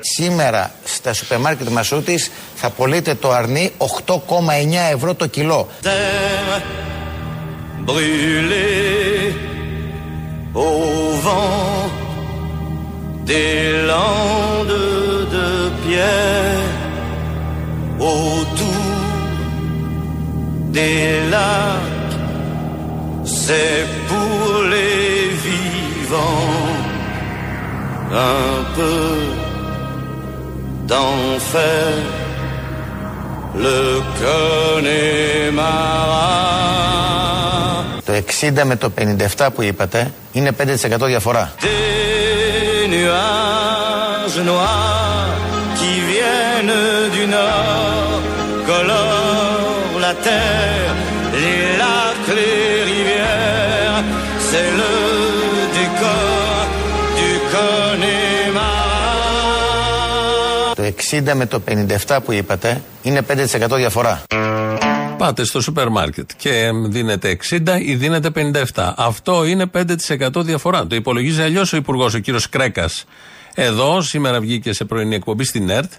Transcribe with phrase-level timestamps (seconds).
[0.00, 3.72] Σήμερα στα σούπερ μάρκετ Μασούτης θα πωλείτε το αρνί
[4.06, 4.16] 8,9
[4.92, 5.68] ευρώ το κιλό.
[7.86, 9.34] brûlé
[10.54, 12.01] au vent
[13.31, 14.81] des landes
[15.35, 15.49] de
[15.83, 16.71] pierre
[17.99, 18.97] autour
[20.77, 22.15] des lacs,
[23.25, 26.67] c'est pour les vivants
[28.11, 29.07] un peu
[30.89, 31.93] d'enfer.
[33.65, 35.47] Le Connemara.
[38.05, 38.91] Το 60 με το
[39.37, 41.53] 57 που είπατε είναι 5% διαφορά.
[43.02, 45.34] Des nuages noirs
[45.78, 46.78] qui viennent
[47.16, 48.20] du nord
[48.70, 50.94] colorent la terre,
[51.42, 53.98] les lacs, les rivières.
[54.48, 54.94] C'est le
[55.78, 56.66] décor
[57.18, 58.92] du Connemara.
[60.74, 61.60] Το 60 με το
[62.06, 64.22] 57 που είπατε είναι 5% διαφορά.
[65.22, 68.30] Πάτε στο σούπερ μάρκετ και δίνετε 60 ή δίνετε
[68.74, 68.92] 57.
[68.96, 70.86] Αυτό είναι 5% διαφορά.
[70.86, 73.04] Το υπολογίζει αλλιώς ο Υπουργός, ο κύριος Κρέκας.
[73.54, 75.92] Εδώ, σήμερα βγήκε σε πρωινή εκπομπή στην ΕΡΤ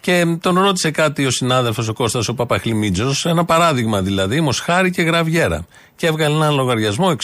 [0.00, 5.02] και τον ρώτησε κάτι ο συνάδελφος ο Κώστας ο Παπαχλημίτζος, ένα παράδειγμα δηλαδή, Μοσχάρη και
[5.02, 5.66] Γραβιέρα.
[5.96, 7.16] Και έβγαλε έναν λογαριασμό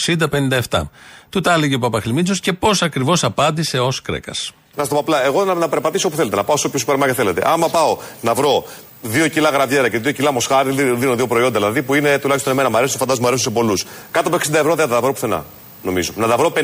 [0.69, 0.81] 60-57.
[1.29, 4.51] Του τα έλεγε ο Παπαχλημίτζος και πώς ακριβώς απάντησε ω Κρέκας.
[4.75, 6.97] Να στο πω απλά, εγώ να, να περπατήσω όπου θέλετε, να πάω σε όποιο σούπερ
[6.97, 7.41] μάρκετ θέλετε.
[7.45, 8.65] Άμα πάω να βρω
[9.03, 12.53] 2 κιλά γραβιέρα και 2 κιλά μοσχάρι, δι- δίνω δύο προϊόντα δηλαδή που είναι τουλάχιστον
[12.53, 13.85] εμένα μου αρέσουν, φαντάζομαι μου αρέσουν σε πολλούς.
[14.11, 15.45] Κάτω από 60 ευρώ δεν θα τα βρω πουθενά.
[15.83, 16.11] Νομίζω.
[16.15, 16.59] Να τα βρω 58,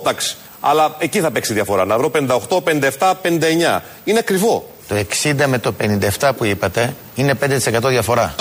[0.00, 0.36] εντάξει.
[0.60, 1.84] Αλλά εκεί θα παίξει διαφορά.
[1.84, 2.60] Να βρω 58,
[2.98, 3.82] 57, 59.
[4.04, 4.70] Είναι ακριβό.
[4.88, 5.74] Το 60 με το
[6.18, 8.34] 57 που είπατε είναι 5% διαφορά.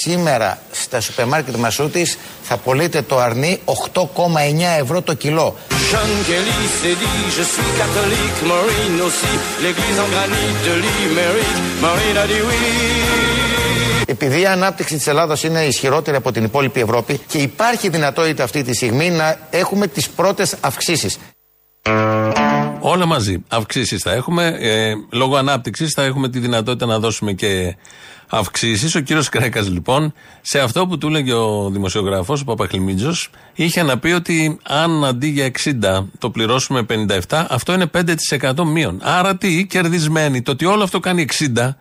[0.00, 4.04] Σήμερα στα σούπερ μάρκετ Μασούτης θα πωλείτε το αρνί 8,9
[4.80, 5.56] ευρώ το κιλό.
[5.90, 9.32] John Kelly s'est dit, je suis catholique, Marine aussi.
[9.62, 12.60] L'église en granit de l'Imérique, Marine a dit oui.
[14.06, 18.62] Επειδή η ανάπτυξη της Ελλάδας είναι ισχυρότερη από την υπόλοιπη Ευρώπη και υπάρχει δυνατότητα αυτή
[18.62, 21.18] τη στιγμή να έχουμε τις πρώτες αυξήσεις.
[22.86, 23.44] Όλα μαζί.
[23.48, 24.46] Αυξήσεις θα έχουμε.
[24.60, 27.76] Ε, λόγω ανάπτυξης θα έχουμε τη δυνατότητα να δώσουμε και
[28.28, 28.94] αυξήσεις.
[28.94, 33.98] Ο κύριος Κρέκας, λοιπόν, σε αυτό που του έλεγε ο δημοσιογράφος, ο Παπαχλημίτζος, είχε να
[33.98, 36.82] πει ότι αν αντί για 60 το πληρώσουμε
[37.28, 39.00] 57, αυτό είναι 5% μείον.
[39.02, 40.42] Άρα τι, κερδισμένοι.
[40.42, 41.76] Το ότι όλο αυτό κάνει 60,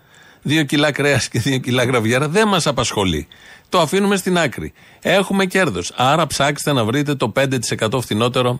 [0.50, 3.28] 2 κιλά κρέας και 2 κιλά γραβιέρα, δεν μας απασχολεί.
[3.70, 4.74] Το αφήνουμε στην άκρη.
[5.02, 5.94] Έχουμε κέρδος.
[5.96, 8.60] Άρα ψάξτε να βρείτε το 5% φθηνότερο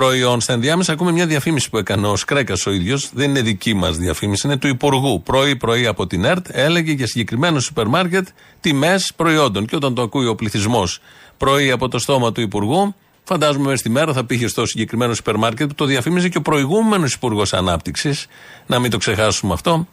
[0.00, 0.40] προϊόν.
[0.40, 3.10] Στα ενδιάμεσα ακούμε μια διαφήμιση που έκανε ο Σκρέκας ο ίδιος.
[3.14, 5.22] Δεν είναι δική μας διαφήμιση, είναι του Υπουργού.
[5.22, 8.26] Πρωί-πρωί από την ΕΡΤ έλεγε για συγκεκριμένο σούπερ μάρκετ
[8.60, 9.66] τιμές προϊόντων.
[9.66, 11.00] Και όταν το ακούει ο πληθυσμός
[11.36, 15.36] πρωί από το στόμα του Υπουργού, φαντάζομαι μέσα στη μέρα θα πήγε στο συγκεκριμένο σούπερ
[15.36, 18.26] μάρκετ που το διαφήμιζε και ο προηγούμενος Υπουργός Ανάπτυξης.
[18.66, 19.88] Να μην το ξεχάσουμε αυτό.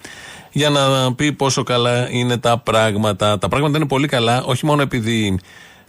[0.51, 3.37] Για να πει πόσο καλά είναι τα πράγματα.
[3.37, 5.39] Τα πράγματα είναι πολύ καλά, όχι μόνο επειδή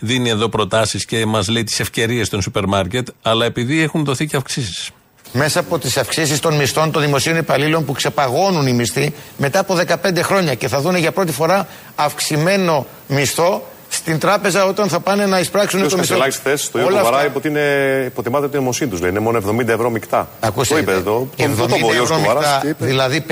[0.04, 4.26] δίνει εδώ προτάσεις και μας λέει τις ευκαιρίες των σούπερ μάρκετ, αλλά επειδή έχουν δοθεί
[4.26, 4.90] και αυξήσεις.
[5.32, 9.78] Μέσα από τις αυξήσεις των μισθών των δημοσίων υπαλλήλων που ξεπαγώνουν οι μισθοί μετά από
[9.86, 15.26] 15 χρόνια και θα δουν για πρώτη φορά αυξημένο μισθό στην τράπεζα όταν θα πάνε
[15.26, 16.14] να εισπράξουν Ποιο το μισθό.
[16.14, 17.08] Κασελάκης χθε το Όλα είπε αυτά.
[17.08, 19.00] Κοβαρά είπε ότι είναι, υποτιμάται την αιμοσύνη τους.
[19.00, 20.28] Είναι μόνο 70 ευρώ μεικτά.
[20.40, 21.28] Ακούστε, το είπε εδώ.
[21.36, 22.86] 70 Το, το, το είπε ο Γιώργος ευρώ Κοβαράς μεικτά, και είπε.
[22.86, 23.24] δηλαδή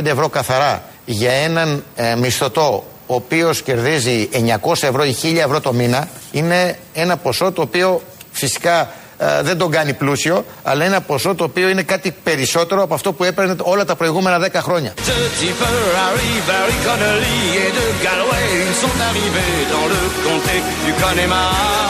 [0.00, 4.28] 50-55 ευρώ καθαρά για έναν ε, μισθωτό ο οποίος κερδίζει
[4.62, 8.02] 900 ευρώ ή 1000 ευρώ το μήνα είναι ένα ποσό το οποίο
[8.32, 12.82] φυσικά ε, δεν τον κάνει πλούσιο αλλά είναι ένα ποσό το οποίο είναι κάτι περισσότερο
[12.82, 14.94] από αυτό που έπαιρνε όλα τα προηγούμενα 10 χρόνια.
[14.96, 15.66] Ce type
[15.98, 21.86] Harry, Barry Connolly et de Galway, ils sont arrivés dans le comté du Connemara.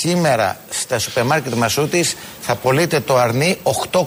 [0.00, 0.56] Σήμερα
[0.88, 4.00] στα σούπερ μάρκετ Μασούτης θα πωλείτε το αρνί 8,9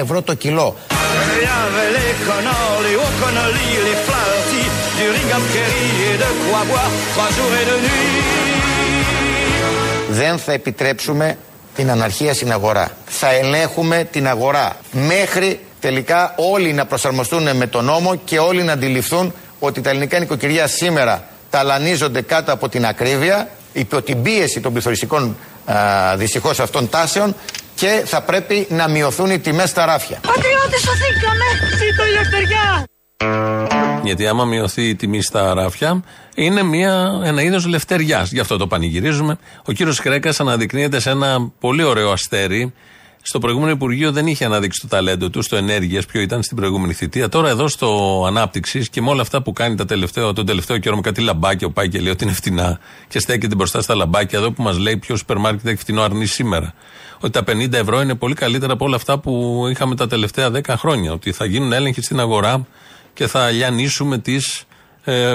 [0.00, 0.76] ευρώ το κιλό.
[0.78, 4.62] Il y avait les Connors, les O'Connolly, les Flaherty,
[4.98, 8.18] du Ringham Kerry et de quoi boire trois jours et deux nuits.
[10.10, 11.38] Δεν θα επιτρέψουμε
[11.74, 12.90] την αναρχία στην αγορά.
[13.06, 18.72] Θα ελέγχουμε την αγορά μέχρι τελικά όλοι να προσαρμοστούν με τον νόμο και όλοι να
[18.72, 24.72] αντιληφθούν ότι τα ελληνικά νοικοκυριά σήμερα ταλανίζονται κάτω από την ακρίβεια υπό την πίεση των
[24.72, 25.36] πληθωριστικών
[26.16, 27.34] δυστυχώς αυτών τάσεων
[27.74, 30.18] και θα πρέπει να μειωθούν οι τιμές στα ράφια.
[30.26, 31.44] Πατριώτε, σωθήκαμε!
[31.78, 32.84] Ζήτω η ελευθεριά!
[34.02, 36.02] Γιατί άμα μειωθεί η τιμή στα ράφια,
[36.34, 38.32] είναι μια, ένα είδος λευτεριάς.
[38.32, 39.38] Γι' αυτό το πανηγυρίζουμε.
[39.66, 42.72] Ο κύριος Κρέκας αναδεικνύεται σε ένα πολύ ωραίο αστέρι.
[43.22, 46.92] Στο προηγούμενο Υπουργείο δεν είχε αναδείξει το ταλέντο του, στο ενέργειας, ποιο ήταν στην προηγούμενη
[46.92, 47.28] θητεία.
[47.28, 50.94] Τώρα εδώ στο ανάπτυξης και με όλα αυτά που κάνει τα τελευταίο, τον τελευταίο καιρό
[50.94, 54.38] με κάτι λαμπάκια, ο πάει και λέει ότι είναι φτηνά και στέκεται μπροστά στα λαμπάκια
[54.38, 56.74] εδώ που μας λέει ποιος σούπερ μάρκετ έχει φτηνό αρνή σήμερα.
[57.20, 60.60] Ότι τα 50 ευρώ είναι πολύ καλύτερα από όλα αυτά που είχαμε τα τελευταία 10
[60.76, 61.12] χρόνια.
[61.12, 62.66] Ότι θα γίνουν έλεγχοι στην αγορά
[63.14, 64.64] και θα λιανίσουμε τις,
[65.04, 65.34] ε,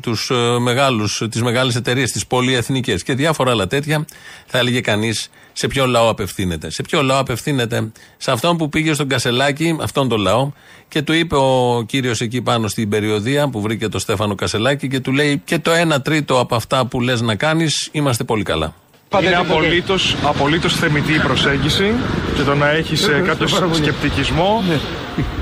[0.00, 4.04] τους, ε, μεγάλους, τις μεγάλες εταιρείες, τις πολυεθνικές και διάφορα άλλα τέτοια
[4.46, 6.70] θα έλεγε κανείς σε ποιο λαό απευθύνεται.
[6.70, 10.50] Σε ποιο λαό απευθύνεται; Σε αυτόν που πήγε στον Κασελάκη, αυτόν τον λαό,
[10.88, 15.00] και του είπε ο κύριος εκεί πάνω στην περιοδία που βρήκε το Στέφανο Κασελάκη και
[15.00, 18.74] του λέει: Και το 1 τρίτο από αυτά που λες να κάνεις, είμαστε πολύ καλά.
[19.22, 21.92] Είναι απολύτως, απολύτως θεμητή η προσέγγιση
[22.36, 24.62] και το να έχεις ε, κάποιο σκεπτικισμό.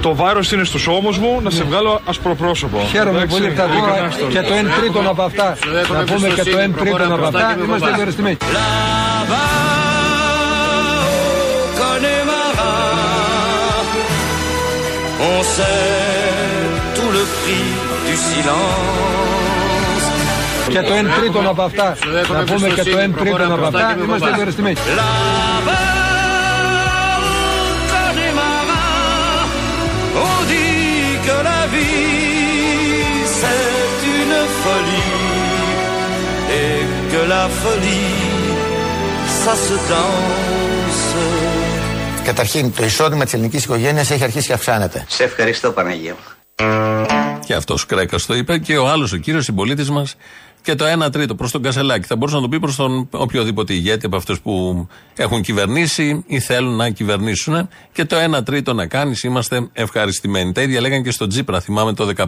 [0.03, 2.79] Το βάρος είναι στους ώμους μου να σε βγάλω ασπροπρόσωπο.
[2.91, 5.57] Χαίρομαι Εντάξει, πολύ που τα ειλικρινά δω στο και το 1 τρίτο από αυτά.
[5.93, 7.57] Να πούμε και το 1 τρίτο από αυτά.
[7.65, 8.37] Είμαστε ευχαριστημένοι.
[8.41, 9.55] Là-bas,
[11.09, 12.75] au Connemara,
[15.31, 16.65] on sait
[16.97, 17.69] tout le prix
[18.07, 19.14] du silence.
[20.75, 21.97] Και το 1 τρίτο από αυτά.
[22.33, 23.97] Να πούμε και το 1 τρίτο από αυτά.
[24.03, 24.77] Είμαστε ευχαριστημένοι.
[24.77, 25.89] Là-bas,
[27.07, 28.85] au Connemara,
[30.27, 35.15] on dit que la vie c'est une folie
[36.63, 36.77] et
[37.13, 38.19] que la folie
[39.43, 41.15] ça se danse.
[42.25, 45.05] Καταρχήν, το εισόδημα της ελληνικής οικογένειας έχει αρχίσει και αυξάνεται.
[45.09, 46.19] Σε ευχαριστώ Παναγία μου.
[47.47, 50.17] Και αυτός Κρέκας το είπε και ο άλλος, ο κύριος συμπολίτης μας,
[50.65, 52.07] και το 1 τρίτο προς τον Κασελάκη.
[52.07, 56.41] Θα μπορούσε να το πει προς τον οποιοδήποτε ηγέτη από αυτούς που έχουν κυβερνήσει ή
[56.41, 57.69] θέλουν να κυβερνήσουν.
[57.93, 60.53] Και το 1 τρίτο να κάνεις, είμαστε ευχαριστημένοι.
[60.53, 62.27] Τα ίδια λέγανε και στον Τζίπρα, θυμάμαι το 15.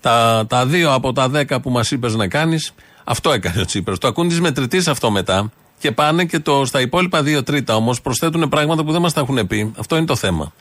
[0.00, 2.72] Τα, τα δύο από τα 10 που μας είπες να κάνεις,
[3.04, 3.98] αυτό έκανε ο Τσίπρα.
[3.98, 5.50] Το ακούν τη μετρητή αυτό μετά.
[5.78, 9.20] Και πάνε και το, στα υπόλοιπα δύο τρίτα όμως προσθέτουν πράγματα που δεν μας τα
[9.20, 9.72] έχουν πει.
[9.78, 10.52] Αυτό είναι το θέμα.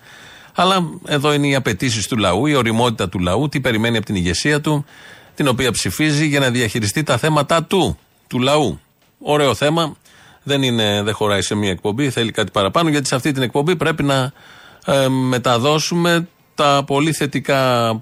[0.56, 4.16] Αλλά εδώ είναι οι απαιτήσεις του λαού, η οριμότητα του λαού, τι περιμένει από την
[4.16, 4.86] ηγεσία του,
[5.42, 7.98] την οποία ψηφίζει για να διαχειριστεί τα θέματα του,
[8.28, 8.80] του λαού.
[9.20, 9.96] Ωραίο θέμα.
[10.44, 13.76] Δεν, είναι, δεν χωράει σε μία εκπομπή, θέλει κάτι παραπάνω, γιατί σε αυτή την εκπομπή
[13.76, 14.32] πρέπει να
[14.86, 17.98] ε, μεταδώσουμε τα πολύ θετικά ε,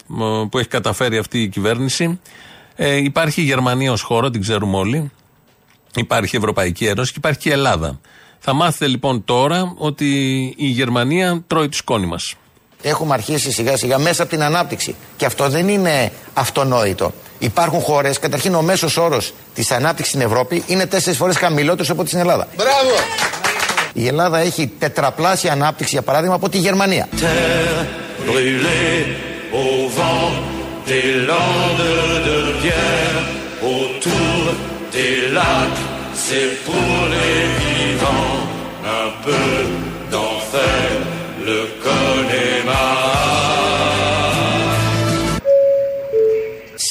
[0.50, 2.20] που έχει καταφέρει αυτή η κυβέρνηση.
[2.76, 5.12] Ε, υπάρχει η Γερμανία ως χώρο, την ξέρουμε όλοι.
[5.96, 8.00] Υπάρχει η Ευρωπαϊκή Ένωση και υπάρχει και η Ελλάδα.
[8.40, 10.06] Θα μάθετε λοιπόν τώρα ότι
[10.58, 12.36] η Γερμανία τρώει τη σκόνη μας.
[12.82, 14.96] Έχουμε αρχίσει σιγά σιγά μέσα από την ανάπτυξη.
[15.18, 17.14] Και αυτό δεν είναι αυτονόητο.
[17.40, 19.22] Υπάρχουν χώρε, καταρχήν ο μέσο όρο
[19.54, 22.48] τη ανάπτυξη στην Ευρώπη είναι τέσσερι φορέ χαμηλότερο από ό,τι στην Ελλάδα.
[22.58, 23.20] Bravo
[23.94, 27.08] Η Ελλάδα έχει τετραπλάσια ανάπτυξη, για παράδειγμα, από τη Γερμανία.
[27.12, 27.86] Terre
[28.26, 29.06] brûlée
[29.54, 30.32] au vent
[30.86, 31.10] des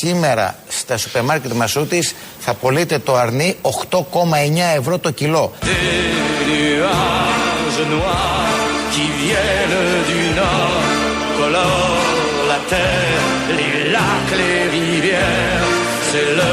[0.08, 3.56] Σήμερα στα σούπερ μάρκετ Μασούτης θα πωλείται το αρνί
[3.90, 4.00] 8,9
[4.76, 5.52] ευρώ το κιλό.
[5.62, 5.68] Des
[6.50, 8.52] nuages noirs
[8.92, 10.84] qui viennent du nord
[11.38, 13.24] colorent la terre,
[13.58, 15.66] les lacs, les rivières.
[16.08, 16.52] C'est le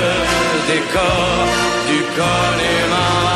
[0.72, 1.26] décor
[1.90, 3.34] du Connemara.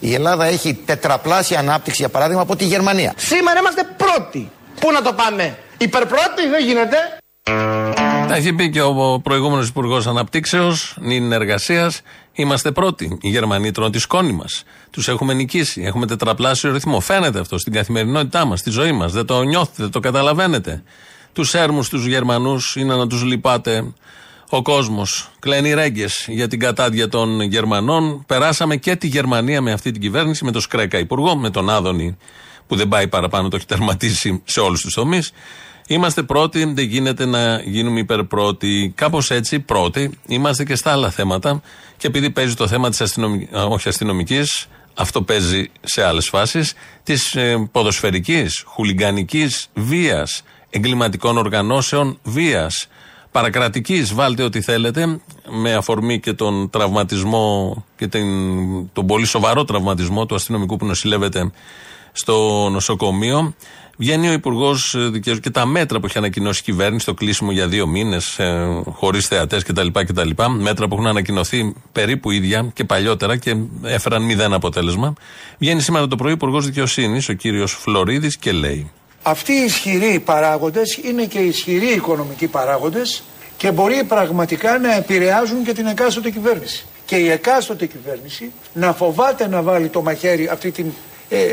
[0.00, 3.12] Η Ελλάδα έχει τετραπλάσια ανάπτυξη, για παράδειγμα, από τη Γερμανία.
[3.16, 4.50] Σήμερα είμαστε πρώτοι.
[4.80, 6.96] Πού να το πάμε, υπερπρώτη δεν γίνεται.
[8.28, 12.00] Τα έχει πει και ο προηγούμενος Υπουργός Αναπτύξεως, νυν εργασίας.
[12.32, 13.18] Είμαστε πρώτοι.
[13.20, 14.64] Οι Γερμανοί τρώνε τη σκόνη μας.
[14.90, 15.82] Τους έχουμε νικήσει.
[15.82, 17.00] Έχουμε τετραπλάσιο ρυθμό.
[17.00, 19.12] Φαίνεται αυτό στην καθημερινότητά μας, στη ζωή μας.
[19.12, 20.82] Δεν το νιώθετε, δεν το καταλαβαίνετε.
[21.32, 23.92] Τους έρμους τους Γερμανούς είναι να τους λυπάτε
[24.50, 25.30] ο κόσμος.
[25.38, 28.24] Κλαίνει ρέγγες για την κατάδια των Γερμανών.
[28.26, 32.16] Περάσαμε και τη Γερμανία με αυτή την κυβέρνηση, με τον Σκρέκα Υπουργό, με τον Άδωνη
[32.66, 35.32] που δεν πάει παραπάνω, το έχει τερματίσει σε όλους τους τομείς.
[35.88, 38.92] Είμαστε πρώτοι, δεν γίνεται να γίνουμε υπερπρώοι.
[38.94, 41.62] Κάπως έτσι, πρώτοι, είμαστε και στα άλλα θέματα.
[41.96, 47.34] Και επειδή παίζει το θέμα της αστυνομική, όχι αστυνομικής, αυτό παίζει σε άλλες φάσεις, της
[47.34, 52.88] ε, ποδοσφαιρικής, χουλιγκανικής βίας, εγκληματικών οργανώσεων βίας,
[53.30, 58.26] παρακρατικής, βάλτε ό,τι θέλετε, με αφορμή και τον τραυματισμό και την,
[58.92, 61.50] τον πολύ σοβαρό τραυματισμό του αστυνομικού που νοσηλεύεται
[62.12, 63.54] στο νοσοκομείο.
[63.98, 67.68] Βγαίνει ο Υπουργός Δικαιοσύνη και τα μέτρα που έχει ανακοινώσει η κυβέρνηση, το κλείσιμο για
[67.68, 70.30] δύο μήνες, ε, χωρίς θεατές κτλ, κτλ.
[70.58, 75.14] Μέτρα που έχουν ανακοινωθεί περίπου ίδια και παλιότερα και έφεραν μηδέν αποτέλεσμα.
[75.58, 78.90] Βγαίνει σήμερα το πρωί ο Υπουργός Δικαιοσύνης, ο κύριος Φλωρίδης, και λέει.
[79.22, 83.22] Αυτοί οι ισχυροί παράγοντες είναι και ισχυροί οικονομικοί παράγοντες
[83.56, 86.84] και μπορεί πραγματικά να επηρεάζουν και την εκάστοτε κυβέρνηση.
[87.04, 90.86] Και η εκάστοτε κυβέρνηση να φοβάται να βάλει το μαχαίρι αυτή την
[91.28, 91.44] ε, ε,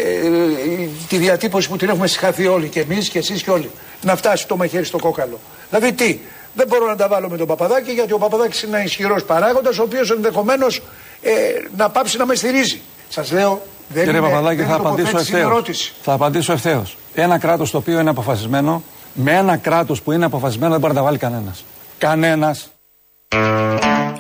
[1.07, 4.47] τη διατύπωση που την έχουμε συγχαθεί όλοι και εμείς και εσείς και όλοι να φτάσει
[4.47, 5.39] το μαχαίρι στο κόκαλο.
[5.69, 6.19] Δηλαδή τι,
[6.53, 9.79] δεν μπορώ να τα βάλω με τον Παπαδάκη γιατί ο Παπαδάκης είναι ένα ισχυρός παράγοντας
[9.79, 10.81] ο οποίος ενδεχομένως
[11.21, 11.31] ε,
[11.77, 12.81] να πάψει να με στηρίζει.
[13.09, 15.55] Σας λέω δεν Κύριε είναι, Παπαδάκη, δεν θα είναι απαντήσω τοποθέτηση, είναι ευθέω.
[15.55, 15.93] ερώτηση.
[16.01, 16.97] Θα απαντήσω ευθέως.
[17.13, 20.99] Ένα κράτος το οποίο είναι αποφασισμένο, με ένα κράτος που είναι αποφασισμένο δεν μπορεί να
[20.99, 21.65] τα βάλει κανένας.
[21.97, 22.72] Κανένας.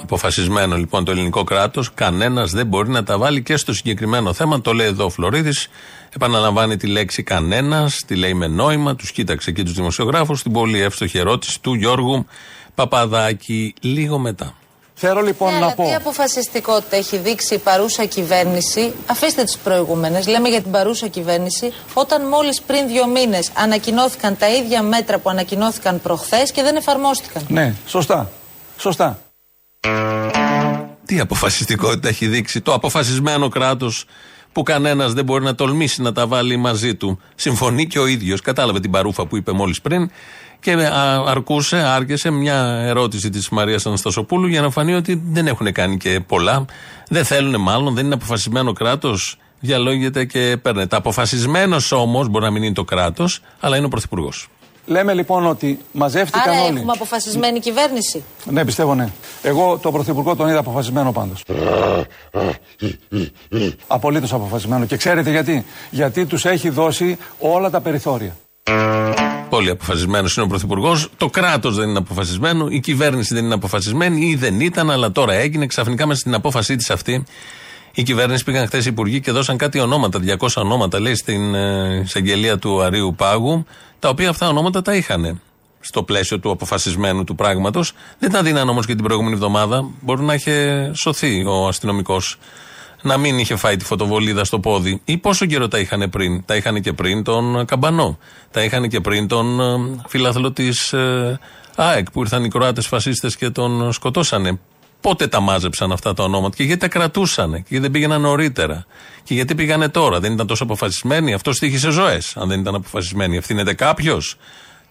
[0.01, 4.61] Αποφασισμένο λοιπόν το ελληνικό κράτος, κανένας δεν μπορεί να τα βάλει και στο συγκεκριμένο θέμα.
[4.61, 5.67] Το λέει εδώ ο Φλωρίδης.
[6.15, 8.95] Επαναλαμβάνει τη λέξη κανένας, τη λέει με νόημα.
[8.95, 10.43] Τους κοίταξε εκεί τους δημοσιογράφους.
[10.43, 12.25] Την πολύ εύστοχη ερώτηση του Γιώργου
[12.75, 14.53] Παπαδάκη λίγο μετά.
[14.95, 15.83] Θέλω λοιπόν Ναι, να αλλά πω.
[15.83, 21.73] τι αποφασιστικότητα έχει δείξει η παρούσα κυβέρνηση, αφήστε τις προηγούμενες, λέμε για την παρούσα κυβέρνηση,
[21.93, 27.45] όταν μόλις πριν δύο μήνες ανακοινώθηκαν τα ίδια μέτρα που ανακοινώθηκαν προχθές και δεν εφαρμόστηκαν.
[27.47, 28.31] Ναι, σωστά.
[28.83, 29.19] Σωστά.
[31.05, 34.05] Τι αποφασιστικότητα έχει δείξει το αποφασισμένο κράτος
[34.51, 37.19] που κανένας δεν μπορεί να τολμήσει να τα βάλει μαζί του.
[37.35, 38.41] Συμφωνεί και ο ίδιος.
[38.41, 40.11] Κατάλαβε την παρούφα που είπε μόλις πριν
[40.59, 45.71] και α, αρκούσε, άργησε μια ερώτηση της Μαρίας Αναστασοπούλου για να φανεί ότι δεν έχουν
[45.71, 46.65] κάνει και πολλά.
[47.09, 49.37] Δεν θέλουν μάλλον, δεν είναι αποφασισμένο κράτος.
[49.59, 50.95] Διαλόγεται και παίρνεται.
[50.95, 54.49] Αποφασισμένος όμως, μπορεί να μην είναι το κράτος, αλλά είναι ο Πρωθυπουργός.
[54.85, 56.77] Λέμε λοιπόν ότι μαζεύτηκαν Άρα όλοι.
[56.77, 58.23] έχουμε αποφασισμένη κυβέρνηση.
[58.43, 59.09] Ναι, πιστεύω ναι.
[59.41, 61.43] Εγώ τον Πρωθυπουργό τον είδα αποφασισμένο πάντως.
[63.87, 64.85] Απολύτως αποφασισμένο.
[64.85, 68.35] Και ξέρετε γιατί; Γιατί τους έχει δώσει όλα τα περιθώρια.
[69.49, 71.09] Πολύ αποφασισμένος είναι ο Πρωθυπουργός.
[71.17, 72.67] Το κράτος δεν είναι αποφασισμένο.
[72.69, 75.65] Η κυβέρνηση δεν είναι αποφασισμένη ή δεν ήταν, αλλά τώρα έγινε.
[75.65, 77.23] Ξαφνικά μέσα στην απόφασή της αυτή,
[77.93, 82.01] η κυβέρνηση πήγαν χθες οι υπουργοί και δώσαν κάτι ονόματα, 200 ονόματα, λέει, στην ε,
[82.03, 83.65] εισαγγελία του Αρίου Πάγου,
[83.99, 85.41] τα οποία αυτά ονόματα τα είχαν
[85.79, 87.93] στο πλαίσιο του αποφασισμένου του πράγματος.
[88.19, 89.89] Δεν τα δίναν όμως και την προηγούμενη εβδομάδα.
[90.01, 92.37] Μπορεί να είχε σωθεί ο αστυνομικός
[93.01, 95.01] να μην είχε φάει τη φωτοβολίδα στο πόδι.
[95.05, 98.17] Ή πόσο καιρό τα είχαν πριν; Τα είχαν και πριν τον Καμπανό.
[98.51, 101.39] Τα είχαν και πριν τον ε, φίλαθλο της ε,
[101.75, 104.59] ΑΕΚ που ήρθαν οι Κροάτες φασίστες και τον σκοτώσανε.
[105.03, 108.85] Πότε τα μάζεψαν αυτά τα ονόματα και γιατί τα κρατούσαν και γιατί δεν πήγαιναν νωρίτερα.
[109.23, 110.19] Και γιατί πήγανε τώρα.
[110.19, 111.33] Δεν ήταν τόσο αποφασισμένοι.
[111.33, 112.37] Αυτό στήχησε ζωές.
[112.37, 113.37] Αν δεν ήταν αποφασισμένοι.
[113.37, 114.37] Ευθύνεται κάποιος.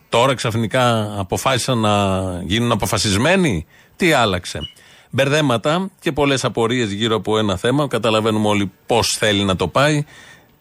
[0.09, 3.67] Τώρα ξαφνικά αποφάσισαν να γίνουν αποφασισμένοι.
[3.97, 4.61] Τι άλλαξε.
[5.11, 7.89] Μπερδέματα και πολλές απορίες γύρω από ένα θέμα.
[7.89, 10.05] Καταλαβαίνουμε όλοι πώς θέλει να το πάει,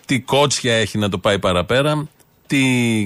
[0.05, 2.07] τι κότσια έχει να το πάει παραπέρα,
[2.47, 2.63] τι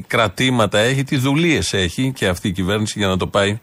[0.07, 3.59] κρατήματα έχει, τι δουλείε έχει και αυτή η κυβέρνηση για να το πάει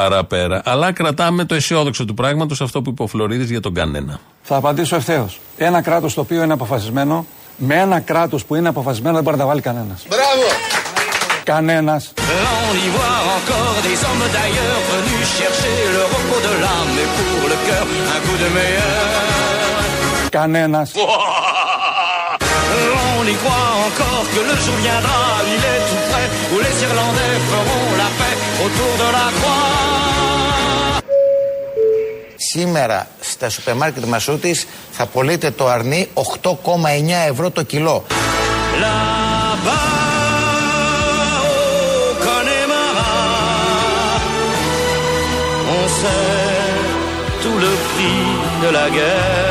[0.00, 0.62] παραπέρα.
[0.64, 4.20] Αλλά κρατάμε το αισιόδοξο του πράγματος, αυτό που είπε ο Φλωρίδης για τον κανένα.
[4.42, 5.40] Θα απαντήσω ευθέως.
[5.56, 7.26] Ένα κράτος το οποίο είναι αποφασισμένο,
[7.56, 10.06] με ένα κράτος που είναι αποφασισμένο δεν μπορεί να τα βάλει κανένας.
[10.08, 10.46] Μπράβο!
[11.44, 12.12] Κανένας.
[12.44, 17.08] Là, on y voit encore des hommes d'ailleurs venus chercher le repos de l'âme et
[17.16, 19.08] pour le cœur un coup de meilleur.
[20.38, 20.90] Κανένας.
[23.20, 25.22] On y croit encore que le jour viendra,
[25.54, 28.29] il est tout près, où les Irlandais feront la paix
[32.52, 34.56] Σήμερα στα σούπερ μάρκετ μασούτη
[34.90, 36.08] θα πωλείτε το αρνί
[36.42, 36.52] 8,9
[37.28, 38.04] ευρώ το κιλό.
[38.80, 38.88] Λα
[39.64, 39.78] πα.
[45.70, 45.88] Ο
[47.42, 49.49] το.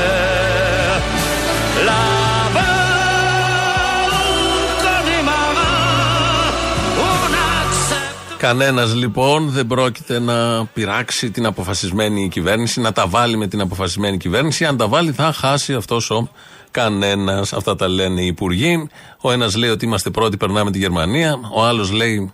[8.39, 14.17] Κανένας λοιπόν δεν πρόκειται να πειράξει την αποφασισμένη κυβέρνηση, να τα βάλει με την αποφασισμένη
[14.17, 14.65] κυβέρνηση.
[14.65, 16.29] Αν τα βάλει, θα χάσει αυτός ο
[16.71, 17.53] κανένας.
[17.53, 18.89] Αυτά τα λένε οι υπουργοί.
[19.21, 21.39] Ο ένας λέει ότι είμαστε πρώτοι, περνάμε τη Γερμανία.
[21.53, 22.33] Ο άλλος λέει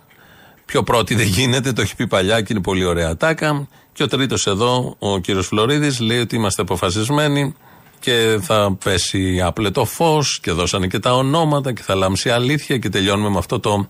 [0.64, 3.68] πιο πρώτη δεν γίνεται, το έχει πει παλιά και είναι πολύ ωραία τάκα.
[3.92, 7.54] Και ο τρίτος εδώ, ο κύριος Φλωρίδης, λέει ότι είμαστε αποφασισμένοι
[8.00, 12.88] και θα πέσει άπλετο φως και δώσανε και τα ονόματα και θα λάμψει αλήθεια και
[12.88, 13.88] τελειώνουμε με αυτό το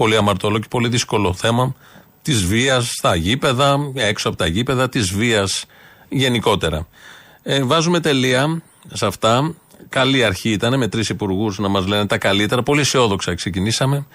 [0.00, 1.74] πολύ αμαρτωλό και πολύ δύσκολο θέμα
[2.22, 5.64] της βίας στα γήπεδα, έξω από τα γήπεδα, της βίας
[6.08, 6.86] γενικότερα.
[7.42, 9.54] Ε, βάζουμε τελεία σε αυτά.
[9.88, 12.62] Καλή αρχή ήταν με τρεις υπουργούς να μας λένε τα καλύτερα.
[12.62, 14.06] Πολύ αισιόδοξα ξεκινήσαμε,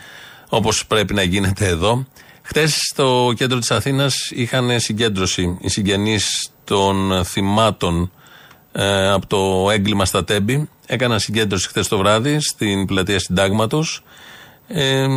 [0.49, 2.05] όπως πρέπει να γίνεται εδώ.
[2.41, 8.11] Χθε στο κέντρο της Αθήνας είχαν συγκέντρωση οι συγγενείς των θυμάτων
[8.71, 10.69] ε, από το έγκλημα στα Τέμπη.
[10.85, 14.03] Έκαναν συγκέντρωση χθε το βράδυ στην πλατεία Συντάγματος
[14.67, 15.07] ε,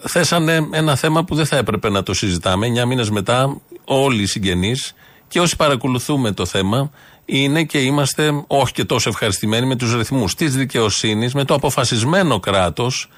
[0.00, 2.66] θέσανε ένα θέμα που δεν θα έπρεπε να το συζητάμε.
[2.66, 4.94] Εννιά μήνες μετά, όλοι οι συγγενείς
[5.28, 6.90] και όσοι παρακολουθούμε το θέμα,
[7.24, 12.40] είναι και είμαστε όχι και τόσο ευχαριστημένοι με τους ρυθμούς της δικαιοσύνης, με το αποφασισμένο
[12.40, 13.08] κράτος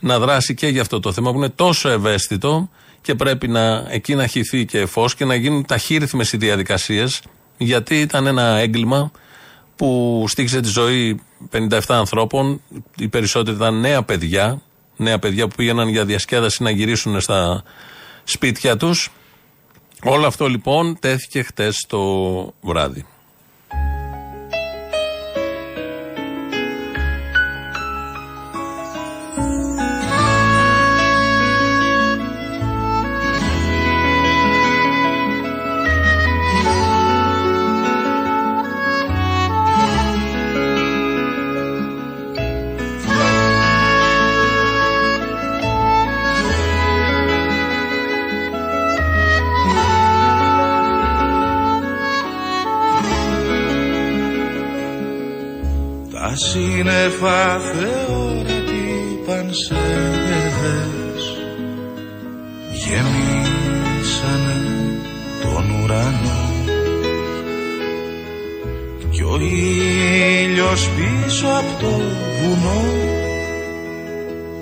[0.00, 2.68] να δράσει και για αυτό το θέμα που είναι τόσο ευαίσθητο
[3.00, 7.22] και πρέπει να εκεί να χυθεί και φως και να γίνουν ταχύρυθμες οι διαδικασίες,
[7.56, 9.10] γιατί ήταν ένα έγκλημα
[9.76, 11.20] που στήχησε τη ζωή
[11.52, 12.60] 57 ανθρώπων.
[12.96, 14.62] Οι περισσότεροι ήταν νέα παιδιά,
[15.00, 17.62] νέα παιδιά που πήγαιναν για διασκέδαση να γυρίσουν στα
[18.24, 19.10] σπίτια τους.
[20.02, 22.00] Όλο αυτό λοιπόν τέθηκε χτες το
[22.60, 23.06] βράδυ.
[57.20, 61.22] Σύννεφα θεόρατοι πανσέδες
[62.72, 64.60] γεμίσανε
[65.42, 66.48] τον ουρανό.
[69.10, 71.90] Κι ο ήλιος πίσω από το
[72.40, 72.84] βουνό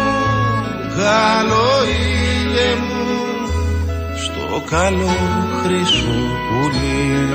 [0.96, 2.25] καλό ήλιε μου
[4.56, 5.16] στο καλό
[5.62, 7.28] χρυσό πουλί.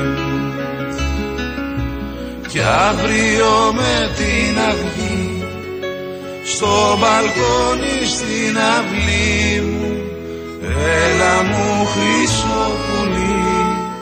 [2.47, 5.43] Κι αύριο με την αυγή
[6.45, 10.01] στο μπαλκόνι στην αυλή μου
[11.05, 12.90] έλα μου χρυσό πουλί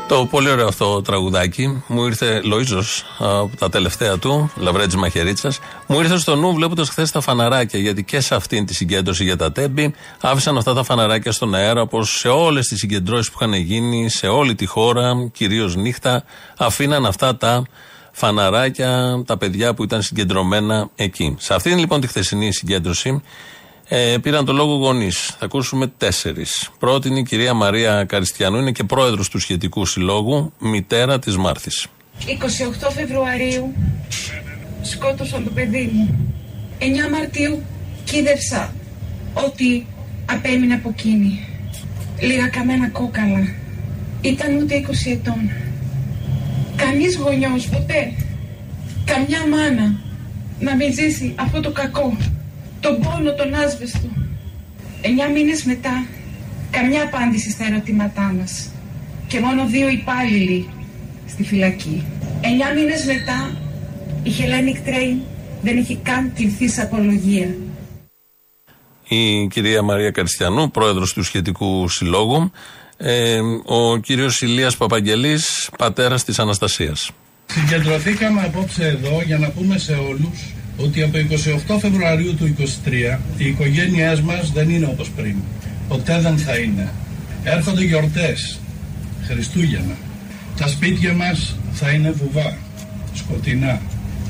[0.09, 5.53] Το πολύ ωραίο αυτό τραγουδάκι μου ήρθε Λοίζος από τα τελευταία του, Λαβρέτζη Μαχαιρίτσα.
[5.87, 7.79] Μου ήρθε στο νου βλέποντας χθες τα φαναράκια.
[7.79, 11.81] Γιατί και σε αυτήν τη συγκέντρωση για τα τέμπη άφησαν αυτά τα φαναράκια στον αέρα,
[11.81, 16.23] όπως σε όλες τις συγκεντρώσεις που είχαν γίνει σε όλη τη χώρα, κυρίως νύχτα,
[16.57, 17.63] αφήναν αυτά τα
[18.11, 21.35] φαναράκια, τα παιδιά που ήταν συγκεντρωμένα εκεί.
[21.39, 23.21] Σε αυτήν λοιπόν τη χθεσινή συγκέντρωση
[23.91, 25.35] ε, πήραν το λόγο γονείς.
[25.39, 26.69] Θα ακούσουμε τέσσερις.
[26.79, 31.87] Πρώτη είναι η κυρία Μαρία Καριστιανού, είναι και πρόεδρος του σχετικού συλλόγου, μητέρα της Μάρθης.
[32.25, 33.73] 28 Φεβρουαρίου
[34.81, 36.33] σκότωσαν το παιδί μου.
[36.79, 37.63] 9 Μαρτίου
[38.03, 38.73] κίδευσα
[39.33, 39.87] ότι
[40.25, 41.47] απέμεινε από εκείνη.
[42.19, 43.55] Λίγα καμένα κόκαλα.
[44.21, 45.51] Ήταν ούτε 20 ετών.
[46.75, 48.13] Κανείς γονιός ποτέ,
[49.05, 49.99] καμιά μάνα
[50.59, 52.17] να μην ζήσει αυτό το κακό,
[52.79, 54.09] τον πόνο, τον άσβεστο.
[55.01, 56.05] Εννιά μήνες μετά,
[56.71, 58.69] καμιά απάντηση στα ερωτήματά μας
[59.27, 60.69] και μόνο δύο υπάλληλοι
[61.27, 62.05] στη φυλακή.
[62.41, 63.57] Εννιά μήνες μετά,
[64.23, 65.17] η Hellenic Train
[65.61, 67.55] δεν είχε καν κληθεί σε απολογία.
[69.07, 72.51] Η κυρία Μαρία Καριστιανού, πρόεδρος του σχετικού συλλόγου.
[72.97, 77.11] Ε, ο κύριος Ηλίας Παπαγγελής, πατέρας της Αναστασίας.
[77.45, 81.17] Συγκεντρωθήκαμε απόψε εδώ για να πούμε σε όλους ότι από
[81.67, 85.35] 28 Φεβρουαρίου του 23 οι οικογένειές μας δεν είναι όπως πριν.
[85.87, 86.89] Ποτέ δεν θα είναι.
[87.43, 88.59] Έρχονται γιορτές,
[89.27, 89.95] Χριστούγεννα.
[90.57, 92.57] Τα σπίτια μας θα είναι βουβά,
[93.13, 93.81] σκοτεινά.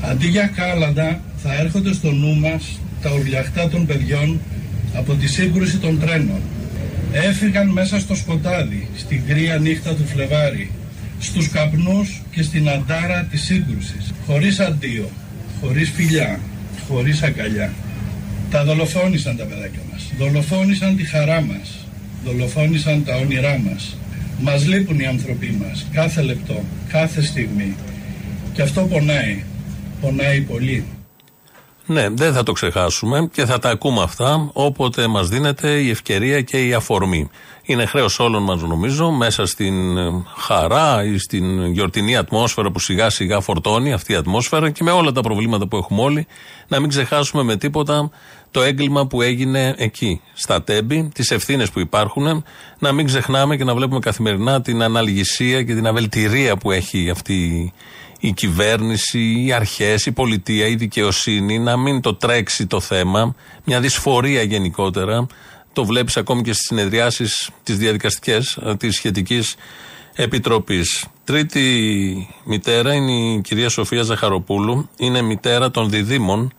[0.02, 4.40] Αντί για κάλαντα θα έρχονται στο νου μας τα ουρλιαχτά των παιδιών
[4.94, 6.40] από τη σύγκρουση των τρένων.
[7.12, 10.70] Έφυγαν μέσα στο σκοτάδι, στην κρύα νύχτα του Φλεβάρι,
[11.20, 15.10] στους καπνούς και στην αντάρα της σύγκρουσης, χωρίς αντίο,
[15.60, 16.40] χωρίς φιλιά,
[16.88, 17.72] χωρίς αγκαλιά.
[18.50, 21.86] Τα δολοφόνησαν τα παιδάκια μας, δολοφόνησαν τη χαρά μας,
[22.24, 23.96] δολοφόνησαν τα όνειρά μας.
[24.40, 27.76] Μας λείπουν οι άνθρωποι μας, κάθε λεπτό, κάθε στιγμή.
[28.52, 29.42] Και αυτό πονάει,
[30.00, 30.84] πονάει πολύ.
[31.86, 36.40] Ναι, δεν θα το ξεχάσουμε και θα τα ακούμε αυτά όποτε μας δίνεται η ευκαιρία
[36.40, 37.30] και η αφορμή.
[37.70, 43.10] Είναι χρέος όλων μας, νομίζω, μέσα στην ε, χαρά ή στην γιορτινή ατμόσφαιρα που σιγά
[43.10, 46.26] σιγά φορτώνει αυτή η ατμόσφαιρα και με όλα τα προβλήματα που έχουμε όλοι,
[46.68, 48.10] να μην ξεχάσουμε με τίποτα
[48.50, 52.44] το έγκλημα που έγινε εκεί, στα τέμπη, τις ευθύνες που υπάρχουν,
[52.78, 57.72] να μην ξεχνάμε και να βλέπουμε καθημερινά την αναλγησία και την αβελτηρία που έχει αυτή
[58.20, 63.80] η κυβέρνηση, οι αρχές, η πολιτεία, η δικαιοσύνη, να μην το τρέξει το θέμα, μια
[63.80, 65.26] δυσφορία γενικότερα.
[65.72, 69.54] Το βλέπεις ακόμη και στις συνεδριάσεις τις διαδικαστικές της σχετικής
[70.14, 71.04] επιτροπής.
[71.24, 74.88] Τρίτη μητέρα είναι η κυρία Σοφία Ζαχαροπούλου.
[74.98, 76.52] Είναι μητέρα των διδήμων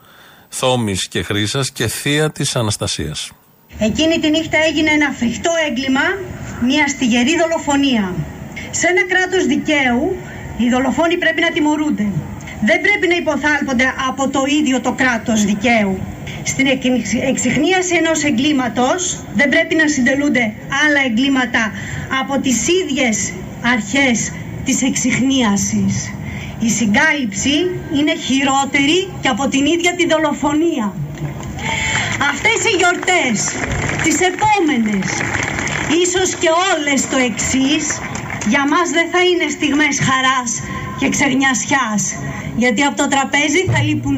[0.49, 3.31] Θόμης και Χρήσας και θεία της Αναστασίας.
[3.77, 6.01] Εκείνη τη νύχτα έγινε ένα φρικτό έγκλημα,
[6.61, 8.15] μια στιγερή δολοφονία.
[8.71, 10.15] Σε ένα κράτος δικαίου
[10.57, 12.07] Οι δολοφόνοι πρέπει να τιμωρούνται.
[12.63, 15.99] Δεν πρέπει να υποθάλπονται από το ίδιο το κράτος δικαίου.
[16.43, 20.53] Στην εξ- εξυχνίαση ενός εγκλήματος δεν πρέπει να συντελούνται
[20.85, 21.71] άλλα εγκλήματα
[22.21, 23.33] από τις ίδιες
[23.73, 24.31] αρχές
[24.65, 26.13] της εξυχνίασης.
[26.59, 27.55] Η συγκάλυψη
[27.97, 30.93] είναι χειρότερη και από την ίδια τη δολοφονία.
[32.31, 33.37] Αυτές οι γιορτές,
[34.03, 35.07] τις επόμενες,
[36.03, 37.83] ίσως και όλες το εξής,
[38.47, 40.51] για μας δεν θα είναι στιγμές χαράς
[41.01, 42.13] και ξερνιασιάς,
[42.57, 44.15] γιατί από το τραπέζι θα λείπουν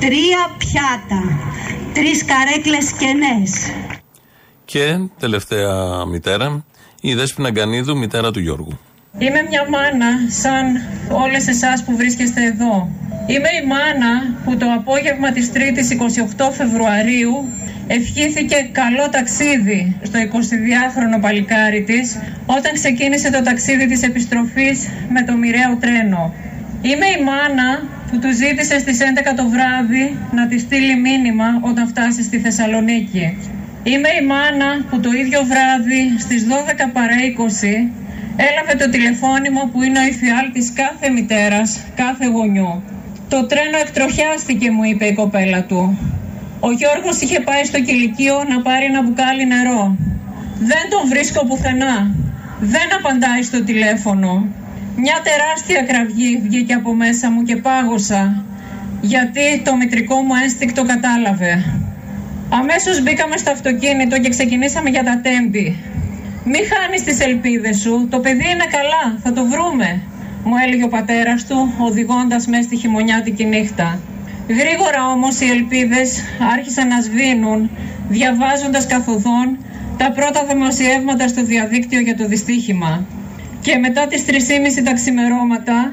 [0.00, 1.38] τρία πιάτα,
[1.92, 3.72] τρεις καρέκλες κενές.
[4.64, 6.64] Και τελευταία μητέρα,
[7.00, 8.78] η Δέσποινα Γκανίδου, μητέρα του Γιώργου.
[9.18, 12.90] Είμαι μια μάνα σαν όλες εσάς που βρίσκεστε εδώ.
[13.26, 15.88] Είμαι η μάνα που το απόγευμα της 3ης
[16.48, 17.48] 28 Φεβρουαρίου
[17.86, 25.36] ευχήθηκε καλό ταξίδι στο 22χρονο παλικάρι της όταν ξεκίνησε το ταξίδι της επιστροφής με το
[25.36, 26.34] μοιραίο τρένο.
[26.82, 31.88] Είμαι η μάνα που του ζήτησε στις 11 το βράδυ να της στείλει μήνυμα όταν
[31.88, 33.36] φτάσει στη Θεσσαλονίκη.
[33.82, 37.90] Είμαι η μάνα που το ίδιο βράδυ στις 12 παρά 20
[38.48, 42.82] έλαβε το τηλεφώνημα που είναι ο εφιάλτης κάθε μητέρας, κάθε γονιού.
[43.28, 45.98] Το τρένο εκτροχιάστηκε μου είπε η κοπέλα του.
[46.60, 49.96] Ο Γιώργος είχε πάει στο κηλικείο να πάρει ένα μπουκάλι νερό.
[50.58, 52.14] Δεν τον βρίσκω πουθενά.
[52.60, 54.46] Δεν απαντάει στο τηλέφωνο.
[54.96, 58.44] Μια τεράστια κραυγή βγήκε από μέσα μου και πάγωσα
[59.00, 61.64] γιατί το μητρικό μου ένστικτο κατάλαβε.
[62.48, 65.76] Αμέσως μπήκαμε στο αυτοκίνητο και ξεκινήσαμε για τα τέμπη.
[66.44, 70.02] Μη χάνεις τις ελπίδες σου, το παιδί είναι καλά, θα το βρούμε,
[70.44, 73.98] μου έλεγε ο πατέρας του, οδηγώντας μέσα στη χειμωνιάτικη νύχτα.
[74.48, 77.70] Γρήγορα όμως οι ελπίδες άρχισαν να σβήνουν,
[78.08, 79.58] διαβάζοντας καθοδόν
[79.96, 83.06] τα πρώτα δημοσιεύματα στο διαδίκτυο για το δυστύχημα.
[83.60, 85.92] Και μετά τις 3.30 τα ξημερώματα,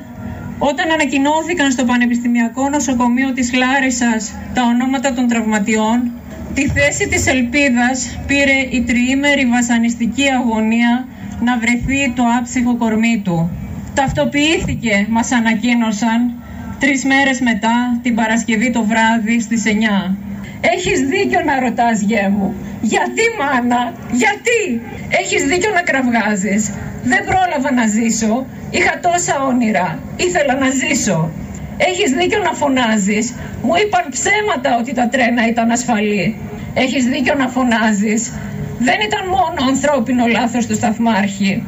[0.60, 6.12] όταν ανακοινώθηκαν στο Πανεπιστημιακό Νοσοκομείο της Λάρισας τα ονόματα των τραυματιών,
[6.54, 11.08] τη θέση της ελπίδας πήρε η τριήμερη βασανιστική αγωνία
[11.42, 13.50] να βρεθεί το άψυχο κορμί του.
[13.94, 16.34] Ταυτοποιήθηκε, μας ανακοίνωσαν,
[16.80, 20.18] τρεις μέρες μετά, την Παρασκευή το βράδυ στις 9.
[20.62, 22.54] Έχεις δίκιο να ρωτάς, γέ μου.
[22.82, 26.72] Γιατί, μάνα, γιατί; Έχεις δίκιο να κραυγάζεις.
[27.04, 28.46] Δεν πρόλαβα να ζήσω.
[28.70, 30.00] Είχα τόσα όνειρα.
[30.16, 31.32] Ήθελα να ζήσω.
[31.78, 33.34] Έχεις δίκιο να φωνάζεις.
[33.64, 36.36] Μου είπαν ψέματα ότι τα τρένα ήταν ασφαλή.
[36.74, 38.32] Έχεις δίκιο να φωνάζεις.
[38.80, 41.64] Δεν ήταν μόνο ανθρώπινο λάθος του σταθμάρχη.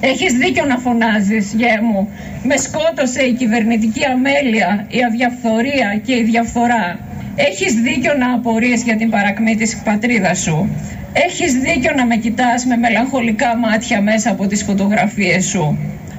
[0.00, 2.08] Έχεις δίκιο να φωνάζεις, γέ μου.
[2.42, 6.98] Με σκότωσε η κυβερνητική αμέλεια, η αδιαφθορία και η διαφθορά.
[7.36, 10.68] Έχεις δίκιο να απορείς για την παρακμή της πατρίδας σου.
[11.12, 15.78] Έχεις δίκιο να με κοιτάς με μελαγχολικά μάτια μέσα από τις φωτογραφίες σου.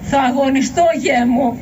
[0.09, 1.57] Θα αγωνιστώ, γέ μου,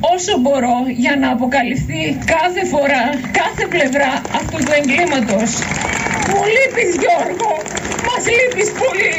[0.00, 3.02] όσο μπορώ για να αποκαλυφθεί κάθε φορά,
[3.40, 5.50] κάθε πλευρά αυτού του εγκλήματος.
[6.28, 7.52] Μου λείπεις Γιώργο,
[8.06, 9.14] μας λείπεις πολύ.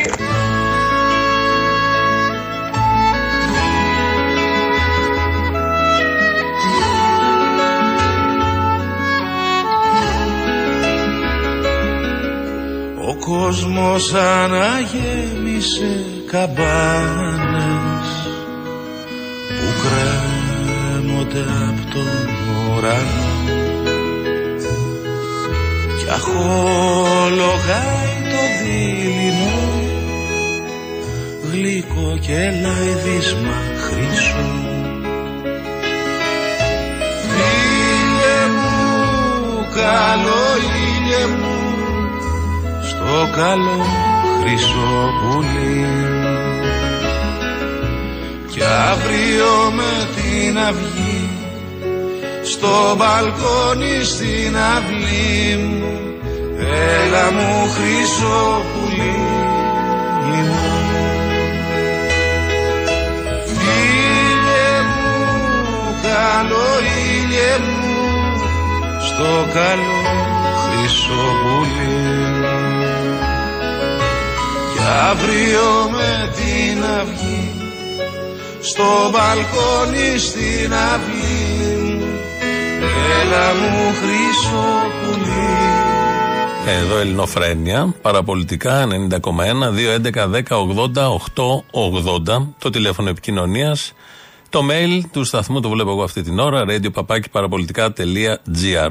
[13.09, 18.07] Ο κόσμος αναγέμισε καμπάνες
[19.47, 19.67] που
[21.31, 22.07] κρέμονται από τον
[22.77, 23.29] ουρανό.
[25.97, 27.41] Κι αχολογάει
[28.31, 29.59] το δίληνο
[31.51, 34.49] γλυκό και λαϊδίσμα χρυσό.
[37.53, 38.71] Ήλιε μου,
[39.75, 40.43] καλό
[40.87, 41.59] ήλιε μου.
[42.81, 43.85] Στο καλό
[44.41, 45.85] χρυσό πουλί
[48.51, 51.10] κι αύριο με την αυγή
[52.53, 55.93] στο μπαλκόνι στην αυλή μου.
[57.01, 59.39] Έλα μου χρυσό πουλί μου.
[63.81, 65.15] Ήλιε μου,
[66.01, 66.69] καλό
[67.07, 68.11] ήλιε μου
[69.07, 70.01] στο καλό
[70.61, 72.01] χρυσό πουλί
[74.73, 77.51] κι αύριο με την αυγή
[78.61, 81.20] στο μπαλκόνι στην αυλή μου
[83.21, 84.69] έλα μου χρυσό
[85.01, 85.31] πουλί
[86.79, 89.19] Εδώ Ελληνοφρένια, παραπολιτικά 90,1,
[90.13, 93.93] 211, 10, 80, 8, 80, το τηλέφωνο επικοινωνίας.
[94.51, 97.05] Το mail του σταθμού το βλέπω εγώ αυτή την ώρα, radio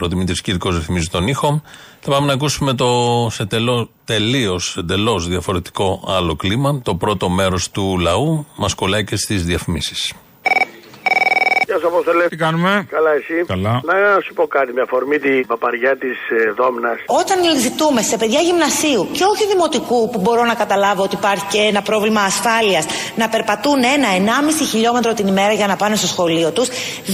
[0.00, 1.62] Ο Δημήτρης Κύρκος ρυθμίζει τον ήχο.
[2.00, 3.46] Θα πάμε να ακούσουμε το σε
[4.04, 6.80] τελείως εντελώς διαφορετικό άλλο κλίμα.
[6.82, 10.12] Το πρώτο μέρος του λαού μας κολλάει και στις διαφημίσεις.
[11.70, 12.28] Γεια σα, Αποστολέ.
[12.28, 13.80] Τι κάνουμε; Καλά, εσύ; Καλά.
[13.84, 16.98] Να σου πω κάτι με αφορμή την παπαριά της ε, Δόμνας.
[17.06, 21.58] Όταν ζητούμε σε παιδιά γυμνασίου και όχι δημοτικού που μπορώ να καταλάβω ότι υπάρχει και
[21.58, 22.84] ένα πρόβλημα ασφάλειας
[23.16, 26.68] να περπατούν ένα-ενάμιση χιλιόμετρο την ημέρα για να πάνε στο σχολείο τους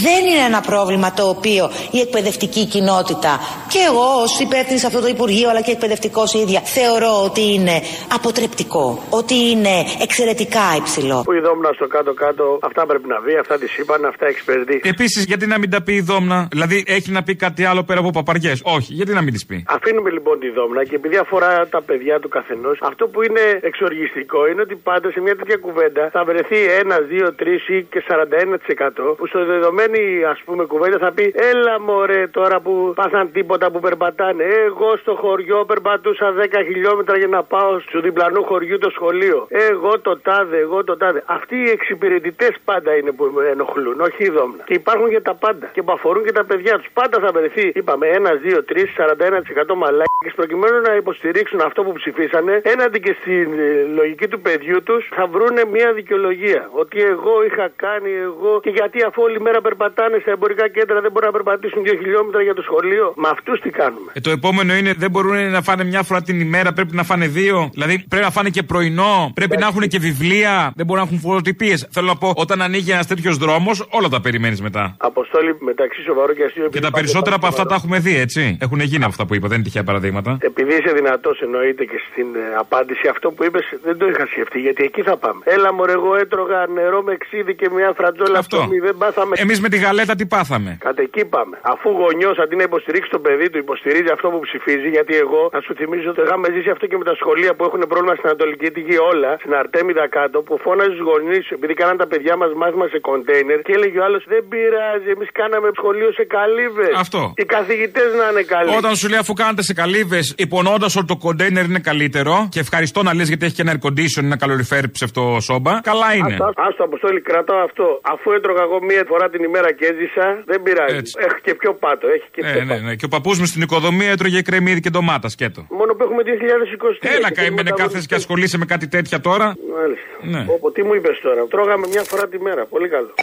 [0.04, 3.32] δεν είναι ένα πρόβλημα το οποίο η εκπαιδευτική κοινότητα
[3.68, 7.76] και εγώ ως υπεύθυνη σε αυτό το Υπουργείο αλλά και εκπαιδευτικός ίδια θεωρώ ότι είναι
[8.14, 11.22] αποτρεπτικό, ότι είναι εξαιρετικά υψηλό.
[11.24, 14.88] Που η Δόμνα στο κάτω-κάτω αυτά πρέπει να βγει, αυτά της είπαν, αυτά εξυπηρετεί.
[14.88, 18.00] Επίσης, γιατί να μην τα πει η Δόμνα; Δηλαδή, έχει να πει κάτι άλλο πέρα
[18.00, 21.66] από παπαριές; Όχι, γιατί να μην τι πει; Αφήνουμε λοιπόν τη Δόμνα και επειδή αφορά
[21.74, 26.10] τα παιδιά του καθενός, αυτό που είναι εξοργιστικό είναι ότι πάντα σε μια τέτοια κουβέντα
[26.12, 30.00] θα βρεθεί 1, 2, 3 ή και 41% που στο δεδομένη
[30.32, 34.44] ας πούμε κουβέντα θα πει Έλα μωρέ τώρα που πάθαν τίποτα που περπατάνε.
[34.44, 39.46] Εγώ στο χωριό περπατούσα 10 χιλιόμετρα για να πάω στο διπλανό χωριού το σχολείο.
[39.48, 41.22] Εγώ το τάδε, εγώ το τάδε.
[41.26, 44.62] Αυτοί οι εξυπηρετητές πάντα είναι που με ενοχλούν, όχι η Δόμνα.
[44.68, 46.88] Και υπάρχουν για τα πάντα και που αφορούν και τα παιδιά τους.
[47.00, 52.54] Πάντα θα βρεθεί, είπαμε, 1, 2, 3, 41% μαλάκες προκειμένου να υποστηρίξουν αυτό που ψηφίσανε
[52.74, 53.68] έναντι και στην ε,
[53.98, 56.62] λογική του παιδιού τους θα βρούνε μια δικαιολογία.
[56.82, 61.10] Ότι εγώ είχα κάνει, εγώ και γιατί αφού όλη μέρα περπατάνε στα εμπορικά κέντρα δεν
[61.12, 63.06] μπορούν να περπατήσουν 2 χιλιόμετρα για το σχολείο.
[63.22, 66.40] Με αυτούς τι κάνουμε; Ε, το επόμενο είναι δεν μπορούν να φάνε μια φορά την
[66.40, 67.56] ημέρα, πρέπει να φάνε δύο.
[67.72, 71.20] Δηλαδή πρέπει να φάνε και πρωινό, πρέπει να έχουν και βιβλία, δεν μπορούν να έχουν
[71.20, 71.88] φωτοτυπίες.
[71.90, 76.32] Θέλω να πω, όταν ανοίγει ένας τέτοιος δρόμος, όλα τα περιμένεις μετά; Αποστόλη μεταξύ σοβαρού
[76.38, 76.68] και αστείου.
[76.76, 79.46] Και τα περισσότερα από αυτά τα έχουμε δει, έτσι; Έχουν γίνει από αυτά που είπα,
[79.50, 83.64] δεν είναι τυχαία παραδείγματα; Επειδή είσαι δυνατός, εννοείται και στην ε, απάντηση, αυτό που είπες
[83.84, 85.40] δεν το είχα σκεφτεί, γιατί εκεί θα πάμε.
[85.44, 88.56] Έλα, μωρέ, εγώ έτρωγα νερό με ξύδι και μια φρατζόλα Αυτό.
[88.56, 89.34] ψωμί, δεν πάθαμε.
[89.38, 91.54] Εμείς με τη γαλέτα τι πάθαμε; Κατ' εκεί πάμε.
[91.72, 95.60] Αφού γονιός αντί να υποστηρίξει το παιδί του, υποστηρίζει αυτό που ψηφίζει, γιατί εγώ να
[95.60, 98.68] σου θυμίζω ότι είχαμε ζήσει αυτό και με τα σχολεία που έχουν πρόβλημα στην Ανατολική
[98.74, 102.86] Τύχη όλα, στην Αρτέμιδα κάτω, που φώναζε στους γονείς επειδή κάναν τα παιδιά μας μάθημα
[102.92, 106.92] σε κοντέινερ και έλεγε ο άλλος Δεν πειράζει, εμείς κάναμε σχολείο σε καλύβες.
[106.96, 107.32] Αυτό.
[107.36, 108.76] Οι καθηγητές να είναι καλοί.
[108.76, 113.02] Όταν σου λέει αφού κάνετε σε καλύβες, υπονοώντας ότι το κοντέινερ είναι καλύτερο και ευχαριστώ
[113.02, 116.32] να λες γιατί έχει και ένα air condition, ένα καλοριφέρ ψευτοσόμπα, καλά είναι.
[116.32, 118.00] Άστο, άστο αποστόλη, κρατάω αυτό.
[118.02, 120.96] Αφού έτρωγα εγώ μία φορά την ημέρα και έζησα, δεν πειράζει.
[120.96, 121.12] Έτσι.
[121.26, 122.06] Έχει και πιο πάτο.
[122.08, 122.94] Έχει και πιο Ε, ναι, ναι.
[122.94, 125.66] Και ο παππούς μου στην οικοδομία έτρωγε κρεμμύδι και ντομάτας σκέτο.
[125.70, 127.10] Μόνο που έχουμε 2023.
[127.16, 129.56] Έλα, και καημένε έχουμε κάθε και ασχολείσαι με κάτι τέτοια τώρα.
[129.76, 130.06] Μάλιστα.
[130.20, 130.44] Ναι.
[130.48, 131.46] Όπω τι μου είπες τώρα.
[131.46, 132.66] Τρώγαμε μια φορά τη μέρα.
[132.66, 133.14] Πολύ καλό.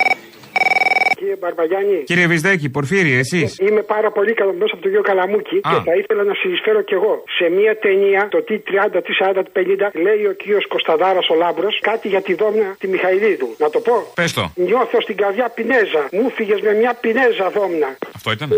[1.23, 2.03] Κύριε Μπαρμπαγιάννη.
[2.03, 3.57] Κύριε Βυσδέκη, Πορφύρη, εσείς.
[3.59, 5.69] Είμαι πάρα πολύ καλωμένο από τον κύριο Καλαμούκη Α.
[5.71, 7.23] και θα ήθελα να συνεισφέρω κι εγώ.
[7.37, 12.21] Σε μία ταινία, το T30, T40, T50, λέει ο κύριος Κωνσταντάρας ο Λάμπρος κάτι για
[12.21, 13.55] τη δόμνα τη Μιχαηλίδου.
[13.57, 13.95] Να το πω.
[14.15, 14.51] Πες το.
[14.55, 16.03] Νιώθω στην καρδιά πινέζα.
[16.11, 17.97] Μου φύγες με μια πινέζα δόμνα.
[18.15, 18.49] Αυτό ήταν.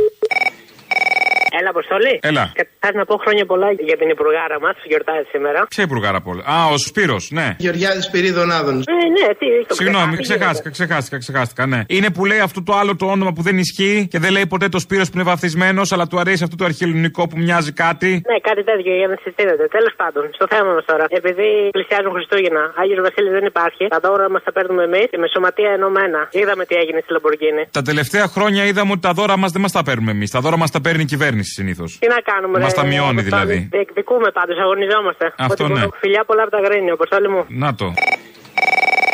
[1.59, 2.13] Έλα, Αποστολή.
[2.29, 2.43] Έλα.
[2.59, 5.59] Καταρχά να πω χρόνια πολλά για την υπουργάρα μας, γιορτάζει σήμερα.
[5.73, 6.41] Ποια υπουργάρα πόλη.
[6.55, 7.47] Α, ο Σπύρος, ναι.
[7.63, 8.75] Γεωργιάδης Πυρίδων Άδων.
[8.79, 9.47] Ε, ναι, τι.
[9.67, 10.29] το Συγγνώμη, ξεχάστηκε.
[10.29, 11.79] ξεχάστηκα, ξεχάστηκα, ξεχάστηκα, ναι.
[11.87, 14.67] Είναι που λέει αυτό το άλλο το όνομα που δεν ισχύει και δεν λέει ποτέ
[14.75, 18.09] το Σπύρος που είναι βαφτισμένος, αλλά του αρέσει αυτό το αρχαιολογικό που μοιάζει κάτι.
[18.29, 19.63] Ναι, κάτι τέτοιο για να συζητήσετε.
[19.77, 21.05] Τέλος πάντων, στο θέμα μας τώρα.
[21.19, 23.83] Επειδή πλησιάζουν Χριστούγεννα, Άγιος Βασίλης δεν υπάρχει.
[23.95, 26.19] Τα δώρα μας τα παίρνουμε εμείς και με σωματεία ενωμένα.
[26.31, 27.63] Είδαμε τι έγινε στη Λαμπορκίνη.
[27.71, 30.29] Τα τελευταία χρόνια είδαμε ότι τα δώρα μας δεν μας τα παίρνουμε εμείς.
[30.31, 31.97] Τα δώρα μας τα παίρνει η κυβέρνηση συνήθως.
[31.99, 33.29] Τι να κάνουμε, Μας ρε, τα μειώνει, Αποστόλη.
[33.45, 33.67] δηλαδή.
[33.71, 35.33] Διεκδικούμε πάντως, αγωνιζόμαστε.
[35.37, 35.85] Αυτό Ότι ναι.
[35.99, 37.45] Φιλιά πολλά από τα γρίνια, Αποστόλη μου.
[37.47, 37.93] Να το.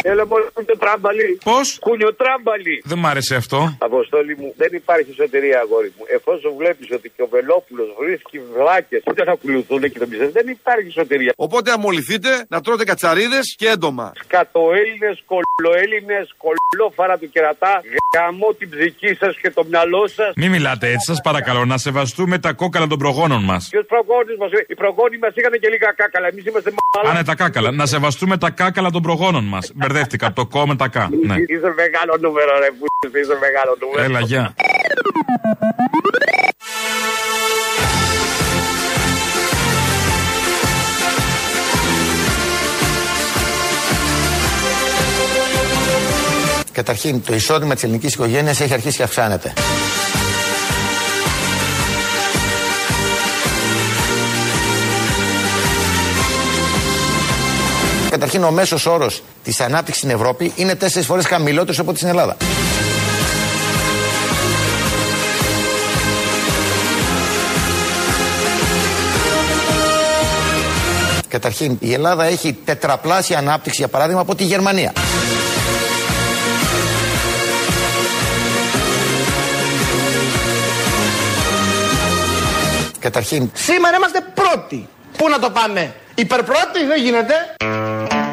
[0.04, 1.30] Έλα μόνο το τράμπαλι.
[1.44, 2.76] Πώς; Κουνιοτράμπαλι.
[2.84, 3.60] Δεν μ' άρεσε αυτό.
[3.80, 6.04] Αποστόλη μου, δεν υπάρχει σωτηρία, αγόρι μου.
[6.18, 10.34] Εφόσον βλέπεις ότι και ο Βελόπουλος βρίσκει βλάκες που δεν θα ακολουθούν και τον πιστεύουν,
[10.40, 11.34] δεν υπάρχει σωτηρία.
[11.36, 14.12] Οπότε αμολυθείτε να τρώτε κατσαρίδες και έντομα.
[14.24, 17.74] Σκατοέλληνες, κολοέλληνες, κολόφαρα του κερατά,
[18.16, 20.32] γαμώ την ψυχή σας και το μυαλό σας.
[20.36, 23.68] Μην μιλάτε έτσι, σας παρακαλώ, να σεβαστούμε τα κόκαλα των προγόνων μας.
[23.72, 26.28] Ποιο προγόνι μας, οι προγόνοι μας είχαν και λίγα κάκαλα.
[26.28, 27.12] Εμείς είμαστε μάλλον.
[27.12, 27.72] Άνε τα κάκαλα.
[27.72, 29.72] Να σεβαστούμε τα κάκαλα των προγόνων μας.
[29.92, 31.10] Μπερδεύτηκα το κο με τα κα.
[31.26, 31.36] Ναι.
[31.36, 32.86] Είσαι μεγάλο νούμερο, ρε που
[33.18, 34.04] είσαι μεγάλο νούμερο.
[34.04, 34.54] Έλα, γεια.
[46.72, 49.54] Καταρχήν, το εισόδημα της ελληνικής οικογένειας έχει αρχίσει και αυξάνεται.
[58.12, 62.10] Καταρχήν, ο μέσος όρος της ανάπτυξης στην Ευρώπη είναι τέσσερις φορές χαμηλότερος από ό,τι στην
[62.10, 62.38] Ελλάδα.
[71.28, 74.94] Καταρχήν, η Ελλάδα έχει τετραπλάσια ανάπτυξη, για παράδειγμα, από τη Γερμανία.
[83.00, 84.88] Καταρχήν, Σήμερα είμαστε πρώτοι.
[85.18, 87.34] Πού να το πάμε, υπερπρώτη δεν γίνεται;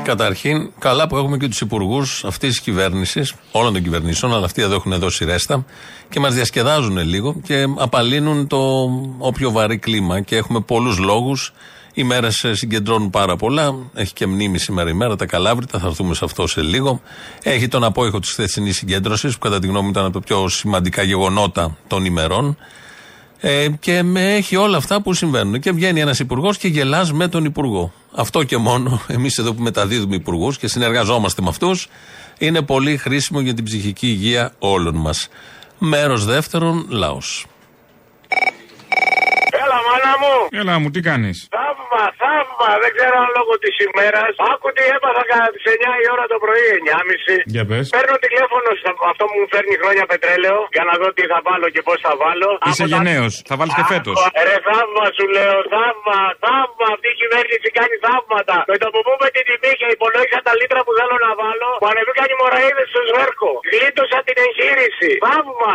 [0.09, 4.63] Καταρχήν, καλά που έχουμε και τους υπουργούς αυτής της κυβέρνησης, όλων των κυβερνήσεων, αλλά αυτοί
[4.63, 5.65] εδώ έχουν δώσει ρέστα
[6.09, 10.21] και μας διασκεδάζουν λίγο και απαλύνουν το όποιο βαρύ κλίμα.
[10.21, 11.53] Και έχουμε πολλούς λόγους.
[11.95, 13.75] Οι μέρες συγκεντρώνουν πάρα πολλά.
[13.95, 17.01] Έχει και μνήμη σήμερα η μέρα, τα καλάβρητα, θα έρθουμε σε αυτό σε λίγο.
[17.43, 20.49] Έχει τον απόϊχο της χθεσινής συγκέντρωσης, που κατά τη γνώμη μου ήταν από τα πιο
[20.49, 22.57] σημαντικά γεγονότα των ημερών.
[23.41, 25.61] Ε, και με έχει όλα αυτά που συμβαίνουν.
[25.61, 27.93] Και βγαίνει ένας υπουργός και γελάς με τον υπουργό.
[28.15, 31.89] Αυτό και μόνο, εμείς εδώ που μεταδίδουμε υπουργούς και συνεργαζόμαστε με αυτούς,
[32.39, 35.29] είναι πολύ χρήσιμο για την ψυχική υγεία όλων μας.
[35.79, 37.47] Μέρος δεύτερον, λαός.
[39.51, 40.61] Έλα, μάνα μου.
[40.61, 41.49] Έλα μου, τι κάνεις;
[41.99, 42.71] Θαύμα, θαύμα.
[42.85, 44.33] Δεν ξέρω αν λόγω της ημέρας.
[44.53, 47.37] Άκου τι έπαθα κατά τις 9 η ώρα το πρωί, 9.30.
[47.57, 47.85] Για πες.
[47.97, 51.67] Παίρνω τηλέφωνο σε αυτό που μου φέρνει χρόνια πετρέλαιο για να δω τι θα βάλω
[51.75, 52.51] και πώς θα βάλω.
[52.71, 53.33] Είσαι Από τα- γενναίος.
[53.51, 54.17] Θα βάλεις και φέτος.
[54.27, 56.87] Άκου, Ρε θαύμα σου λέω, θαύμα, θαύμα.
[56.95, 58.57] Αυτή η κυβέρνηση κάνει θαύματα.
[58.73, 61.87] Με το που πούμε την τιμή και υπολόγισα τα λίτρα που θέλω να βάλω, που
[61.93, 63.51] ανεβήκαν οι μοραίδε στο σβέρκο.
[63.73, 65.11] Γλίτωσα την εγχείρηση.
[65.27, 65.75] Θαύμα.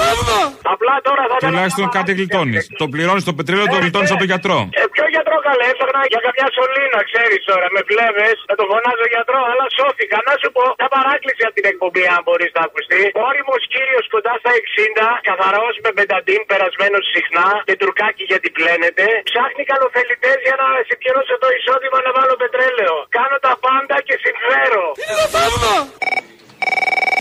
[0.00, 0.38] θαύμα.
[0.74, 2.62] Απλά τώρα θα ήθελα Τουλάχιστον κάτι γλιτώνεις.
[2.82, 4.58] Το πληρώνεις το πετρέλαιο, το γλιτώνεις από τον γιατρό.
[4.80, 7.66] ε, ποιο γιατρό καλέ, έψαχνα για καμιά σωλήνα, ξέρεις τώρα.
[7.76, 10.18] Με βλέπει, να το φωνάζω γιατρό, αλλά σώθηκα.
[10.28, 13.02] Να σου πω, μια παράκληση από την εκπομπή, αν μπορείς να ακουστεί.
[13.28, 19.04] Όριμος κύριος κοντά στα 60, καθαρός με μπενταντίν, περασμένος συχνά και τουρκάκι γιατί πλένεται.
[19.30, 22.94] Ψάχνει καλοφελιτέ για να συμπληρώσω το εισόδημα να βάλω πετρέλαιο.
[23.18, 24.84] Κάνω τα πάντα και συμφέρω.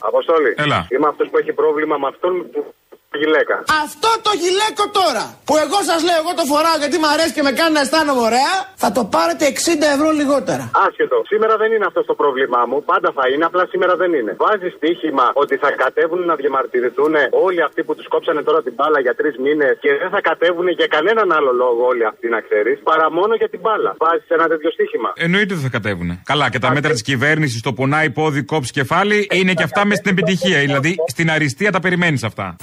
[0.09, 0.51] Αποστόλη.
[0.63, 0.79] Έλα.
[0.93, 2.59] Είμαι αυτός που έχει πρόβλημα με αυτόν που
[3.21, 3.55] γυλαίκα.
[3.85, 7.43] Αυτό το γυλαίκο τώρα που εγώ σας λέω, εγώ το φοράω γιατί μου αρέσει και
[7.47, 10.63] με κάνει να αισθάνομαι ωραία, θα το πάρετε 60 ευρώ λιγότερα.
[10.87, 11.17] Άσχετο.
[11.31, 12.77] Σήμερα δεν είναι αυτό το πρόβλημά μου.
[12.91, 14.31] Πάντα θα είναι, απλά σήμερα δεν είναι.
[14.45, 17.13] Βάζει στοίχημα ότι θα κατέβουν να διαμαρτυρηθούν
[17.45, 20.67] όλοι αυτοί που τους κόψανε τώρα την μπάλα για τρεις μήνες και δεν θα κατέβουν
[20.79, 23.91] για κανέναν άλλο λόγο όλοι αυτοί να ξέρεις, παρά μόνο για την μπάλα.
[24.03, 25.09] Βάζεις ένα τέτοιο στοίχημα.
[25.25, 26.09] Εννοείται ότι θα κατέβουν.
[26.31, 29.97] Καλά, και τα μέτρα της κυβέρνησης, το πονάει πόδι, κόψει κεφάλι, είναι και αυτά μες
[29.97, 30.59] στην επιτυχία.
[30.59, 32.55] Δηλαδή, στην αριστεία τα περιμένεις αυτά.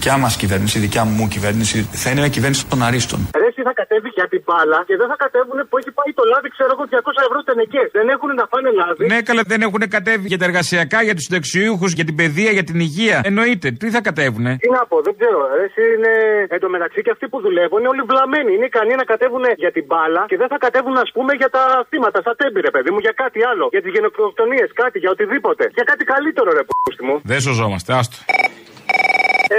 [0.00, 3.20] Η δικιά μας κυβέρνηση, η δικιά μου κυβέρνηση, θα είναι μια κυβέρνηση των αρίστων.
[3.40, 6.24] Ρε, εσύ θα κατέβει για την μπάλα και δεν θα κατέβουν που έχει πάει το
[6.32, 7.82] λάδι, ξέρω εγώ, 200 ευρώ τενεκέ.
[7.98, 9.04] Δεν έχουν να φάνε λάδι.
[9.12, 12.64] Ναι, καλά, δεν έχουν κατέβει για τα εργασιακά, για τους συνταξιούχους, για την παιδεία, για
[12.68, 13.18] την υγεία.
[13.30, 13.66] Εννοείται.
[13.80, 15.38] Τι θα κατέβουνε; Τι να πω, δεν ξέρω.
[15.58, 16.12] Ρε, εσύ είναι.
[16.54, 18.50] Εν τω μεταξύ και αυτοί που δουλεύουν είναι όλοι βλαμμένοι.
[18.56, 21.62] Είναι ικανοί να κατέβουν για την μπάλα και δεν θα κατέβουν, ας πούμε, για τα
[21.90, 23.64] θύματα, στα τέμπη, ρε παιδί μου, για κάτι άλλο.
[23.74, 25.64] Για τις γενοκτονίες, κάτι, για οτιδήποτε.
[25.78, 27.16] Για κάτι καλύτερο, ρε πούστη μου.
[27.32, 28.18] Δεν σωζόμαστε, άστο.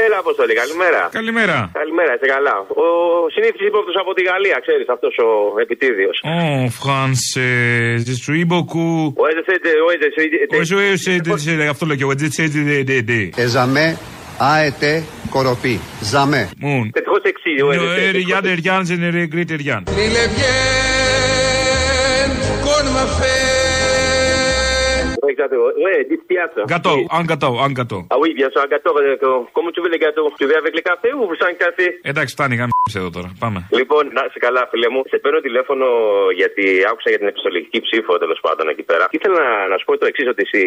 [0.06, 1.02] Έλα, Αποστολή, καλημέρα.
[1.20, 1.58] Καλημέρα.
[1.82, 2.56] Καλημέρα, είσαι καλά.
[2.84, 2.86] Ο
[3.34, 5.30] συνήθις ύποπτος από τη Γαλλία, ξέρεις, αυτός ο
[5.64, 6.16] επιτίδιος.
[6.36, 9.02] Oh, français, je suis beaucoup.
[9.22, 10.58] Ο Έζεσέντε, ο Έζεσέντε.
[10.60, 10.74] Όχι,
[11.34, 12.14] όχι, αυτό λέω και εγώ.
[13.46, 13.88] Εζαμέ,
[14.38, 15.80] αετέ, κοροπή.
[16.02, 16.44] Ζαμέ.
[16.58, 16.92] Μουν.
[16.94, 18.18] Ευτυχώ εξή, ο Έζεσέντε.
[18.18, 19.84] Ριάν, Ριάν, δεν γκριτ Ριάν.
[22.72, 23.51] Il
[25.34, 25.72] Exactement.
[25.86, 26.62] Ouais, dites piazza.
[26.74, 28.02] Gâteau, un gâteau, un gâteau.
[28.14, 28.92] Ah oui, bien sûr, un gâteau.
[28.98, 29.18] euh,
[29.56, 32.56] Comment tu veux les gâteaux Tu veux avec les cafés ou sans café Εντάξει, φτάνει,
[32.62, 33.30] γάμισε εδώ τώρα.
[33.44, 33.60] Πάμε.
[33.80, 35.02] Λοιπόν, να είσαι καλά, φίλε μου.
[35.12, 35.86] Σε παίρνω τηλέφωνο
[36.40, 39.04] γιατί άκουσα για την επιστολική ψήφο τέλος πάντων εκεί πέρα.
[39.12, 40.62] Και ήθελα να, να σου πω το εξής: Ότι στη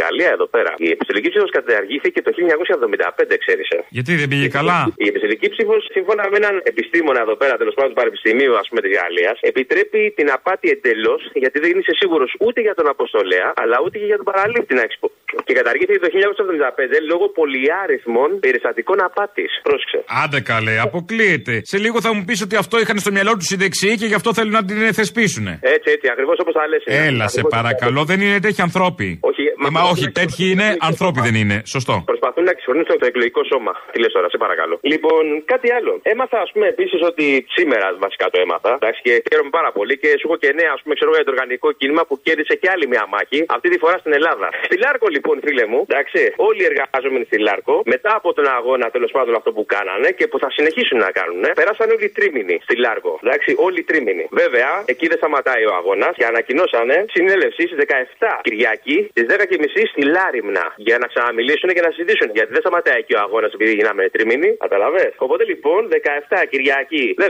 [0.00, 3.68] Γαλλία εδώ πέρα η επιστολική ψήφος καταργήθηκε το 1975, ξέρεις.
[3.96, 7.90] Γιατί δεν πήγε καλά; Η επιστολική ψήφος, σύμφωνα με έναν επιστήμονα εδώ πέρα, τέλος πάντων
[7.92, 12.60] του Πανεπιστημίου ας πούμε, της Γαλλίας, επιτρέπει την απάτη εντελώς γιατί δεν είσαι σίγουρος ούτε
[12.66, 15.10] για τον αποστολέα, αλλά ούτε και για τον παραλήπτη να έχεις πω.
[15.46, 19.50] Και καταργήθηκε το 1975 λόγω πολυάριθμων περιστατικών απάτης.
[19.62, 19.98] Πρόσεξε.
[20.24, 21.54] Άντε καλέ, αποκλείεται.
[21.72, 24.18] Σε λίγο θα μου πεις ότι αυτό είχαν στο μυαλό τους οι δεξιοί και γι'
[24.20, 25.46] αυτό θέλουν να την θεσπίσουν.
[25.46, 26.82] Έτσι, έτσι, ακριβώς όπως τα λες.
[27.08, 29.08] Έλα, σε παρακαλώ, δεν είναι τέτοιοι ανθρώποι.
[29.30, 31.56] Όχι, Ε, μα όχι, τέτοιοι είναι, ανθρώποι δεν είναι.
[31.74, 31.94] Σωστό.
[32.12, 33.72] Προσπαθούν να εξορνήσουν το εκλογικό σώμα.
[33.92, 34.74] Τι λες τώρα, σε παρακαλώ.
[34.92, 35.92] Λοιπόν, κάτι άλλο.
[36.12, 37.24] Έμαθα, ας πούμε, επίσης ότι
[37.56, 38.72] σήμερα βασικά το έμαθα.
[38.80, 41.26] Εντάξει, και χαίρομαι πάρα πολύ και σου έχω και νέα, ας πούμε, ξέρω εγώ, για
[41.28, 43.38] το οργανικό κίνημα που κέρδισε και άλλη μια μάχη.
[43.56, 44.46] Αυτή τη φορά στην Ελλάδα.
[44.68, 48.86] Στη Λάρκο, λοιπόν, φίλε μου, εντάξει, όλοι οι εργαζόμενοι στη Λάρκο, μετά από τον αγώνα
[48.96, 52.56] τέλος πάντων αυτό που κάνανε και που θα συνεχίσουν να κάνουν, πέρασαν όλοι οι τρίμηνοι
[52.66, 53.12] στη Λάρκο.
[53.24, 54.24] Εντάξει, όλοι οι τρίμηνοι.
[54.42, 60.02] Βέβαια, εκεί δεν σταματάει ο αγώνας και ανακοινώσανε συνέλευση στις 17 Κυριακή στις 10.30 στη
[60.16, 62.28] Λάριμνα για να ξαναμιλήσουν και να συζητήσουν.
[62.36, 64.50] Γιατί δεν σταματάει εκεί ο αγώνας επειδή γίναμε τρίμηνοι.
[64.64, 65.06] Καταλαβέ.
[65.26, 67.28] Οπότε λοιπόν 17 Κυριακή 10.30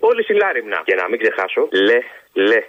[0.00, 0.78] όλοι στη Λάριμνα.
[0.84, 1.98] Και να μην ξεχάσω, λε,
[2.48, 2.60] λε,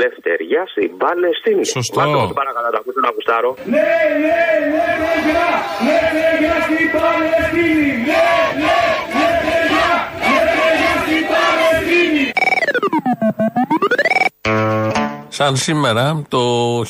[0.00, 1.64] Λευτεριά, λευτεριά στην Παλαιστίνη.
[1.76, 2.00] Σωστό.
[2.00, 3.50] Μάτω, σε παρακαλώ, να ακούσω να ακουστάρω.
[3.74, 3.90] Ναι,
[4.24, 4.40] ναι,
[4.72, 5.46] ναι, παιδιά,
[5.86, 7.90] ναι, παιδιά στην Παλαιστίνη.
[8.10, 8.28] Ναι,
[8.64, 8.78] ναι,
[15.44, 16.82] Σαν σήμερα το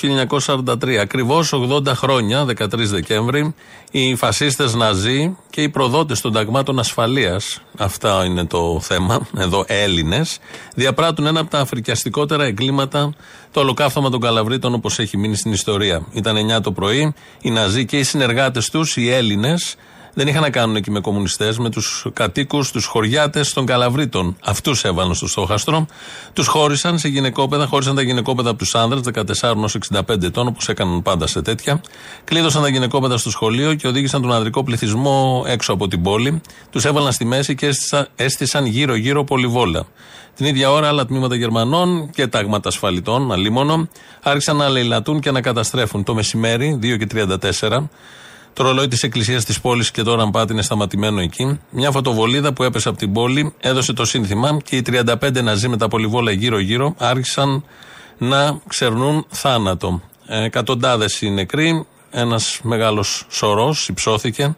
[0.47, 3.55] 1943, ακριβώς 80 χρόνια, 13 Δεκέμβρη,
[3.91, 10.39] οι φασίστες Ναζί και οι προδότες των ταγμάτων ασφαλείας, αυτά είναι το θέμα, εδώ Έλληνες,
[10.75, 13.15] διαπράττουν ένα από τα αφρικιαστικότερα εγκλήματα,
[13.51, 16.07] το ολοκαύτωμα των Καλαβρίτων, όπως έχει μείνει στην ιστορία.
[16.13, 19.77] Ήταν 9 το πρωί, οι Ναζί και οι συνεργάτες τους, οι Έλληνες,
[20.15, 24.37] δεν είχαν να κάνουν εκεί με κομμουνιστές, με τους κατοίκους, τους χωριάτες των Καλαβρίτων.
[24.45, 25.87] Αυτούς έβαλαν στο στόχαστρο.
[26.33, 30.69] Τους χώρισαν σε γυναικόπαιδα, χώρισαν τα γυναικόπαιδα από τους άνδρες, 14 έως 65 ετών, όπως
[30.69, 31.81] έκαναν πάντα σε τέτοια.
[32.25, 36.41] Κλείδωσαν τα γυναικόπαιδα στο σχολείο και οδήγησαν τον ανδρικό πληθυσμό έξω από την πόλη.
[36.71, 37.71] Τους έβαλαν στη μέση και
[38.17, 39.87] έστησαν γύρω-γύρω πολυβόλα.
[40.37, 43.89] Την ίδια ώρα, άλλα τμήματα Γερμανών και τάγματα ασφαλιτών, αλίμονο,
[44.23, 46.05] άρχισαν να λαιλατούν και να καταστρέφουν.
[46.05, 47.91] Το μεσημέρι, 2 και 34,
[48.53, 51.61] το ρολόι της εκκλησίας της πόλης και τώρα, αν πάτε, είναι σταματημένο εκεί.
[51.71, 55.77] Μια φωτοβολίδα που έπεσε από την πόλη έδωσε το σύνθημα και οι 35 ναζί με
[55.77, 57.65] τα πολυβόλα γύρω-γύρω άρχισαν
[58.19, 60.03] να ξερνούν θάνατο.
[60.27, 64.57] Ε, Εκατοντάδες οι νεκροί, ένας μεγάλος σωρός υψώθηκε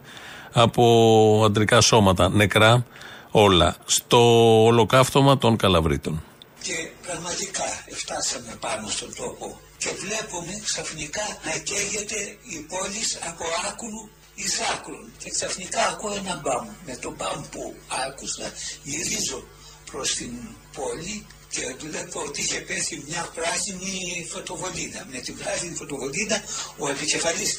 [0.51, 2.85] από αντρικά σώματα, νεκρά
[3.31, 4.19] όλα, στο
[4.63, 6.23] ολοκαύτωμα των Καλαβρίτων.
[6.61, 14.09] Και πραγματικά φτάσαμε πάνω στον τόπο και βλέπουμε ξαφνικά να καίγεται η πόλης από άκρου
[14.35, 16.67] εις άκρων και ξαφνικά ακούω ένα μπαμ.
[16.85, 17.75] Με το μπαμ που
[18.07, 18.51] άκουσα
[18.83, 19.47] γυρίζω
[19.91, 20.31] προς την
[20.75, 25.07] πόλη και βλέπω ότι είχε πέσει μια πράσινη φωτοβολίδα.
[25.11, 26.43] Με την πράσινη φωτοβολίδα
[26.77, 27.57] ο επικεφαλής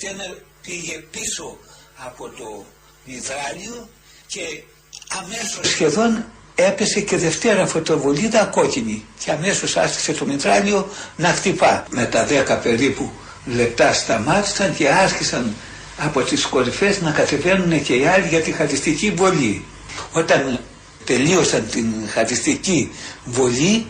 [0.63, 1.59] πήγε πίσω
[1.97, 2.65] από το
[3.05, 3.89] υδράλιο
[4.27, 4.63] και
[5.09, 6.25] αμέσως σχεδόν
[6.57, 11.85] έπεσε και δευτέρα φωτοβολίδα κόκκινη και αμέσως άρχισε το μητράλιο να χτυπά.
[11.91, 13.11] Με τα δέκα περίπου
[13.45, 15.55] λεπτά σταμάτησαν και άρχισαν
[15.97, 19.65] από τις κορυφές να κατεβαίνουν και οι άλλοι για τη χατιστική βολή.
[20.13, 20.59] Όταν
[21.05, 22.91] τελείωσαν την χατιστική
[23.25, 23.87] βολή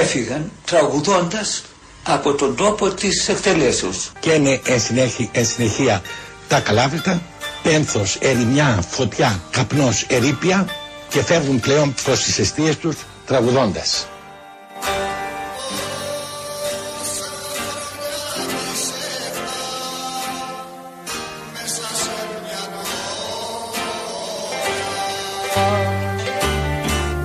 [0.00, 1.64] έφυγαν τραγουδώντας
[2.02, 4.12] από τον τόπο της εκτελέσεως.
[4.20, 6.02] Και είναι εν συνέχεια, εν συνεχεία
[6.48, 7.22] τα καλάβρητα,
[7.62, 10.66] πένθος, ερημιά, φωτιά, καπνός, ερήπια
[11.14, 12.96] και φεύγουν πλέον προς τις αιστείες τους
[13.26, 14.06] τραγουδώντας.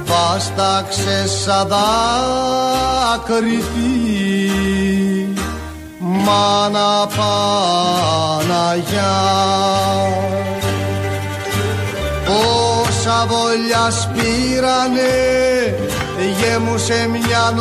[0.06, 3.64] Βάσταξε σαν δάκρυ
[6.00, 7.08] μάνα
[8.38, 8.70] Παναγιά
[13.10, 15.14] Πόσα βολιά σπήρανε
[16.40, 17.54] γέμουσε μια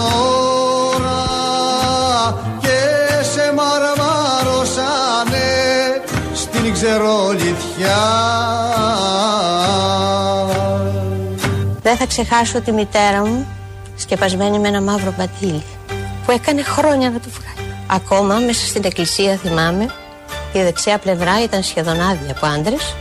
[1.00, 1.24] ώρα
[2.60, 2.78] και
[3.22, 5.48] σε μαρμάρωσανε
[6.34, 8.06] στην ξερολιθιά
[11.82, 13.46] Δεν θα ξεχάσω τη μητέρα μου
[13.96, 15.62] σκεπασμένη με ένα μαύρο πατήλι
[16.24, 17.74] που έκανε χρόνια να το βγάλει.
[17.86, 19.86] Ακόμα μέσα στην εκκλησία θυμάμαι
[20.52, 22.94] η δεξιά πλευρά ήταν σχεδόν άδεια από άντρες,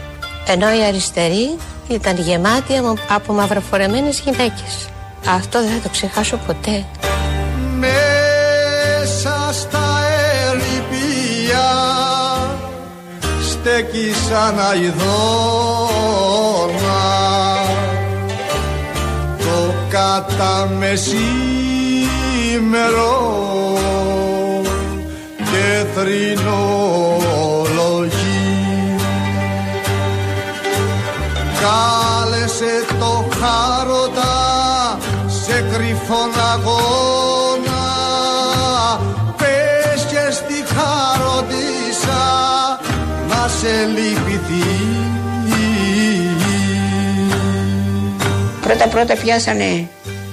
[0.47, 2.73] ενώ η αριστερή ήταν γεμάτη
[3.07, 4.89] από μαυροφορεμένες γυναίκες.
[5.27, 6.85] Αυτό δεν θα το ξεχάσω ποτέ.
[7.79, 9.99] Μέσα στα
[10.49, 11.67] ερηπία
[13.41, 14.97] στέκει σαν αηδόνα
[19.37, 21.27] το κατά μεσήμερο
[25.37, 27.26] και θρηνολογεί
[31.67, 34.35] κάλεσε το χάρωτα
[35.43, 37.83] σε κρυφόν αγώνα
[39.37, 42.23] πες και στη χαροντίσα
[43.29, 44.65] να σε λυπηθεί
[48.61, 49.87] Πρώτα πρώτα πιάσανε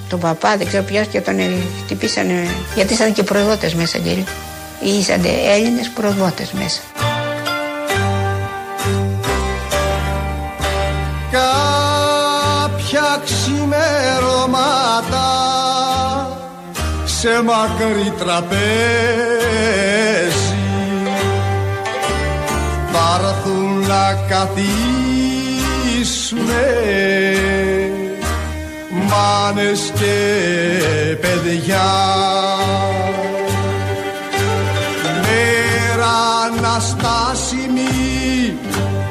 [0.09, 1.51] τον παπά, δεν ξέρω πιάστηκε τον ε,
[1.83, 4.23] χτυπήσανε γιατί ήταν και προδότες μέσα κύριε.
[4.99, 5.25] Ήσαν
[5.55, 6.81] Έλληνες προδότες μέσα.
[17.25, 18.55] Σε μακρύ τραπέζι.
[22.91, 24.67] Θα έρθουν να καθίσουνε
[28.89, 30.15] μάνες και
[31.21, 31.91] παιδιά.
[35.21, 36.15] Μέρα
[36.45, 37.95] αναστάσιμη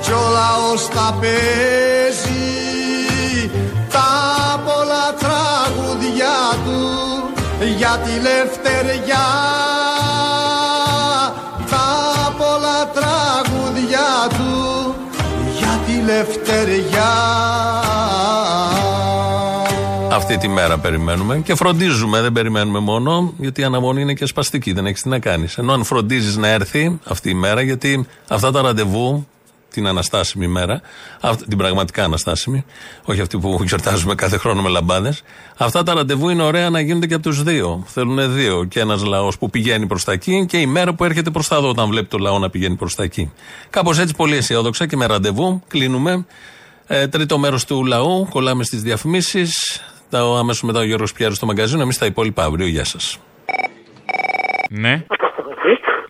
[0.02, 2.13] κι ο λαός τα παίζει
[7.66, 9.26] για τη λευτεριά
[11.70, 14.94] τα πολλά τραγουδιά του
[15.58, 17.12] για τη λευτεριά
[20.14, 24.72] Αυτή τη μέρα περιμένουμε και φροντίζουμε, δεν περιμένουμε μόνο, γιατί η αναμονή είναι και σπαστική,
[24.72, 25.58] δεν έχει τι να κάνεις.
[25.58, 29.26] Ενώ αν φροντίζεις να έρθει αυτή η μέρα, γιατί αυτά τα ραντεβού,
[29.74, 30.80] την αναστάσιμη μέρα,
[31.20, 32.64] αυ- την πραγματικά αναστάσιμη,
[33.04, 35.22] όχι αυτή που γιορτάζουμε κάθε χρόνο με λαμπάδες.
[35.56, 37.82] Αυτά τα ραντεβού είναι ωραία να γίνονται και από τους δύο.
[37.86, 38.64] Θέλουν δύο.
[38.64, 41.56] Και ένας λαός που πηγαίνει προς τα εκεί και η μέρα που έρχεται προς τα
[41.56, 43.32] εδώ, όταν βλέπει το λαό να πηγαίνει προς τα εκεί.
[43.70, 46.26] Κάπως έτσι πολύ αισιόδοξα και με ραντεβού κλείνουμε.
[46.86, 49.80] Ε, τρίτο μέρος του λαού, κολλάμε στις διαφημίσεις.
[50.38, 51.82] Αμέσως μετά ο Γιώργος Πιάρης στο μαγκαζίνο.
[51.82, 52.66] Εμείς τα υπόλοιπα αύριο.
[52.66, 53.18] Γεια σας.
[54.70, 55.04] Ναι.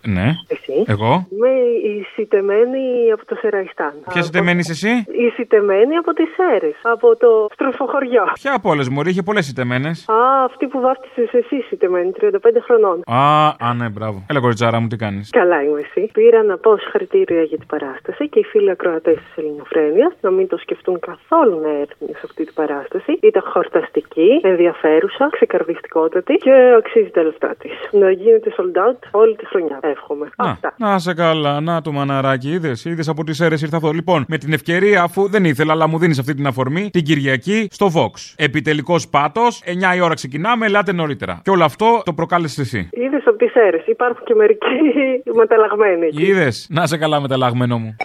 [0.07, 0.27] Ναι.
[0.47, 0.83] Εσύ.
[0.87, 1.27] Εγώ.
[1.31, 1.49] Είμαι
[1.91, 3.93] η σιτεμένη από το Σεραϊστάν.
[4.13, 4.89] Ποια σιτεμένη εσύ;
[5.25, 8.23] Η σιτεμένη από τι Σέρες, από το στροφοχωριό.
[8.33, 10.05] Ποια από όλες μου, είχε πολλές σιτεμένες.
[10.09, 13.01] Α, αυτή που βάφτισες εσύ σιτεμένη, 35 χρονών.
[13.07, 14.25] Α, α, ναι, μπράβο.
[14.29, 16.09] Έλα, κοριτσάρα μου, τι κάνεις; Καλά είμαι εσύ.
[16.13, 20.47] Πήρα να πω συγχαρητήρια για την παράσταση και οι φίλοι ακροατές της Ελληνοφρένειας να μην
[20.47, 23.19] το σκεφτούν καθόλου να έρθουν σε αυτή την παράσταση.
[23.21, 27.71] Ήταν χορταστική, ενδιαφέρουσα, ξεκαρδιστικότατη και αξίζει τα λεφτά της.
[27.91, 29.79] Να γίνεται sold out όλη τη χρονιά.
[29.95, 30.29] Εύχομαι.
[30.37, 32.85] Να, να σε καλά, να του μαναράκι, είδες.
[32.85, 33.91] Είδες από τις αίρες ήρθα αυτό.
[33.91, 37.67] Λοιπόν, με την ευκαιρία, αφού δεν ήθελα, αλλά μου δίνεις αυτή την αφορμή, την Κυριακή
[37.71, 38.33] στο Vox.
[38.35, 41.39] Επιτελικός πάτος, 9 η ώρα ξεκινάμε, ελάτε νωρίτερα.
[41.43, 42.89] Και όλο αυτό το προκάλεσε εσύ.
[42.91, 43.85] Είδες από τις αίρες.
[43.85, 44.65] Υπάρχουν και μερικοί
[45.39, 46.23] μεταλλαγμένοι εκεί.
[46.23, 47.95] Είδες, να σε καλά μεταλλαγμένο μου.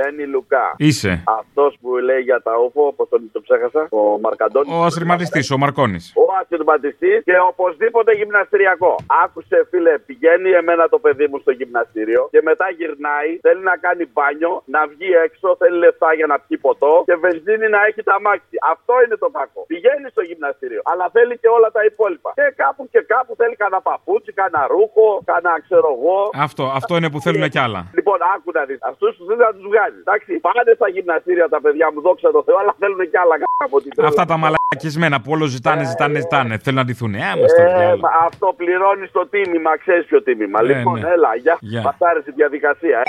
[0.00, 0.66] Ελένη Λουκά.
[0.76, 1.22] Είσαι.
[1.38, 4.72] Αυτός που λέει για τα όφο, όπως τον το ψέχασα, ο Μαρκαντώνης.
[4.74, 5.98] Ο ασυρματιστής, ο Μαρκόνη.
[6.22, 8.94] Ο ασυρματιστής και οπωσδήποτε γυμναστηριακό.
[9.24, 14.04] Άκουσε, φίλε, πηγαίνει εμένα το παιδί μου στο γυμναστήριο και μετά γυρνάει, θέλει να κάνει
[14.12, 18.16] μπάνιο, να βγει έξω, θέλει λεφτά για να πιει ποτό και βενζίνη να έχει τα
[18.20, 18.56] μάξι.
[18.72, 19.60] Αυτό είναι το κακό.
[19.72, 22.30] Πηγαίνει στο γυμναστήριο, αλλά θέλει και όλα τα υπόλοιπα.
[22.38, 26.18] Και κάπου και κάπου θέλει κανένα παπούτσι, κανένα ρούχο, κανένα ξέρω εγώ.
[26.46, 27.80] Αυτό, αυτό είναι που θέλουν κι άλλα.
[27.98, 28.78] Λοιπόν, άκου να δεις.
[28.90, 29.89] Αυτούς του θέλει να τους βγάλει.
[30.02, 33.64] Εντάξει, πάνε στα γυμναστήρια τα παιδιά μου, δόξα τω Θεώ, αλλά θέλουν κι άλλα κάπου
[33.68, 34.08] από την τρέλα.
[34.08, 36.58] Αυτά τα μαλακισμένα που όλο ζητάνε, ζητάνε, ζητάνε.
[36.58, 37.14] Θέλουν να ντυθούν.
[37.14, 37.96] Ε, άμα στο Ε, διάλογο.
[38.00, 40.58] μα αυτό πληρώνεις το τίμημα, ξέρεις ποιο τίμημα.
[40.60, 41.08] Ε, λοιπόν, ναι.
[41.08, 41.56] έλα, γεια.
[41.60, 41.82] Γεια.
[41.82, 43.02] Μα άρεσε η διαδικασία.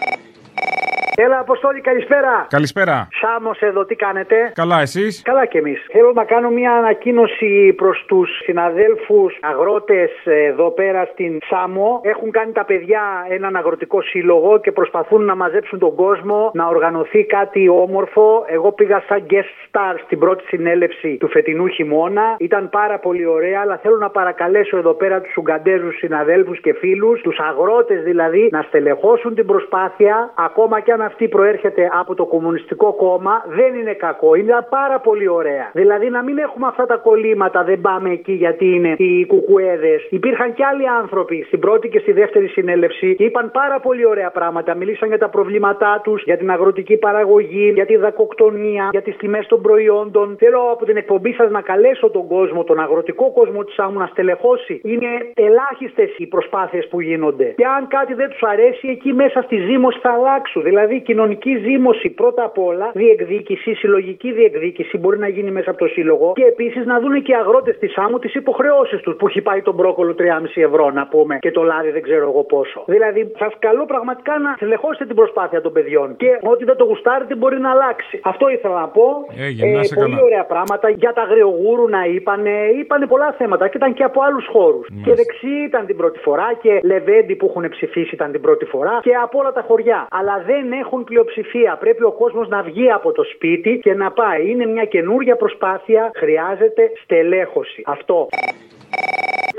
[1.16, 1.24] Ε.
[1.24, 2.45] Έλα, Αποστόλη, καλησπέρα.
[2.49, 3.07] Καλησπέρα.
[3.12, 5.86] Σάμος εδώ, τι κάνετε; Καλά, εσείς; Καλά κι εμείς.
[5.91, 12.01] Θέλω να κάνω μια ανακοίνωση προς τους συναδέλφους αγρότες εδώ πέρα στην Σάμο.
[12.03, 17.24] Έχουν κάνει τα παιδιά έναν αγροτικό σύλλογο και προσπαθούν να μαζέψουν τον κόσμο, να οργανωθεί
[17.24, 18.43] κάτι όμορφο.
[18.47, 22.36] Εγώ πήγα σαν guest star στην πρώτη συνέλευση του φετινού χειμώνα.
[22.38, 27.22] Ήταν πάρα πολύ ωραία, αλλά θέλω να παρακαλέσω εδώ πέρα τους Ουγκαντέζους συναδέλφους και φίλους,
[27.22, 32.93] τους αγρότες δηλαδή, να στελεχώσουν την προσπάθεια, ακόμα και αν αυτή προέρχεται από το Κομμουνιστικό
[32.93, 34.36] Κόμμα, δεν είναι κακό.
[34.36, 35.70] Είναι πάρα πολύ ωραία.
[35.74, 40.08] Δηλαδή να μην έχουμε αυτά τα κολλήματα, δεν πάμε εκεί γιατί είναι οι κουκουέδες.
[40.10, 44.32] Υπήρχαν και άλλοι άνθρωποι στην πρώτη και στη δεύτερη συνέλευση και είπαν πάρα πολύ ωραία
[44.32, 44.76] πράγματα.
[44.76, 49.47] Μίλησαν για τα προβλήματά τους, για την αγροτική παραγωγή, για τη δακοκτονία, για τις τιμές
[49.47, 50.36] των προϊόντων.
[50.39, 54.06] Θέλω από την εκπομπή σας να καλέσω τον κόσμο, τον αγροτικό κόσμο της άμμου να
[54.06, 54.82] στελεχώσει.
[54.84, 57.54] Είναι ελάχιστες οι προσπάθειες που γίνονται.
[57.58, 60.64] Και αν κάτι δεν τους αρέσει, εκεί μέσα στη ζήμωση θα αλλάξουν.
[60.64, 65.88] Δηλαδή, κοινωνική ζήμωση πρώτα απ' όλα, διεκδίκηση, συλλογική διεκδίκηση μπορεί να γίνει μέσα από το
[65.88, 66.32] σύλλογο.
[66.36, 69.62] Και επίσης να δουν και οι αγρότες τη άμμου τις υποχρεώσεις τους που έχει πάει
[69.62, 72.84] τον μπρόκολο 3,5 ευρώ να πούμε και το λάδι δεν ξέρω εγώ πόσο.
[72.86, 76.16] Δηλαδή, σας καλώ πραγματικά να στελεχώσετε την προσπάθεια των παιδιών.
[76.16, 78.20] Και ό,τι δεν το γουστάρετε μπορεί να αλλάξει.
[78.24, 79.06] Αυτό ήθελα να πω.
[79.38, 80.24] Έγινε, να είσαι πολύ καλά.
[80.24, 80.89] ωραία πράγματα.
[80.89, 84.88] Για τα αγριογούρουνα είπανε, είπανε πολλά θέματα και ήταν και από άλλους χώρους.
[85.04, 89.00] Και δεξί ήταν την πρώτη φορά και Λεβέντι που έχουν ψηφίσει ήταν την πρώτη φορά
[89.02, 90.08] και από όλα τα χωριά.
[90.12, 91.78] Αλλά δεν έχουν πλειοψηφία.
[91.84, 94.50] Πρέπει ο κόσμος να βγει από το σπίτι και να πάει.
[94.50, 96.12] Είναι μια καινούργια προσπάθεια.
[96.16, 97.82] Χρειάζεται στελέχωση.
[97.86, 98.28] Αυτό.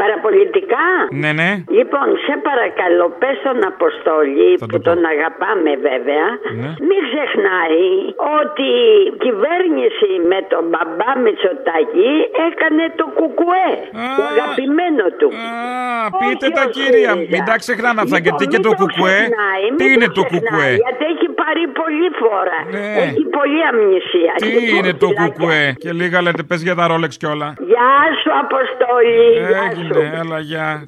[0.03, 0.86] Παραπολιτικά.
[1.22, 1.50] Ναι, ναι.
[1.78, 6.26] Λοιπόν, σε παρακαλώ, πες στον Αποστόλη, που τον αγαπάμε βέβαια,
[6.62, 6.70] Ναι.
[6.88, 7.86] μην ξεχνάει
[8.40, 8.68] ότι
[9.09, 12.12] η κυβέρνηση με τον μπαμπά Μητσοτάκη
[12.48, 13.70] έκανε το κουκουέ.
[14.18, 15.28] Το αγαπημένο του.
[15.42, 17.12] Α, πείτε τα κύρια.
[17.32, 18.18] Μην τα ξεχνάνε αυτά.
[18.26, 19.18] Γιατί και το κουκουέ.
[19.22, 22.59] ξεχνάει, μην Τι είναι το ξεχνάει, κουκουέ; Γιατί έχει πάρει πολλή φορά.
[22.74, 22.86] Ναι.
[23.05, 24.32] Έχει πολλή αμνησία.
[24.42, 25.24] Τι Λοιπόν, είναι το φυλάκια.
[25.24, 27.48] κουκουέ; Και λίγα λέτε, πες για τα ρόλεξ κιόλα.
[27.72, 29.28] Γεια σου, Αποστόλη.
[29.50, 29.91] Γεια σου.
[29.93, 30.86] Dale, hala ya.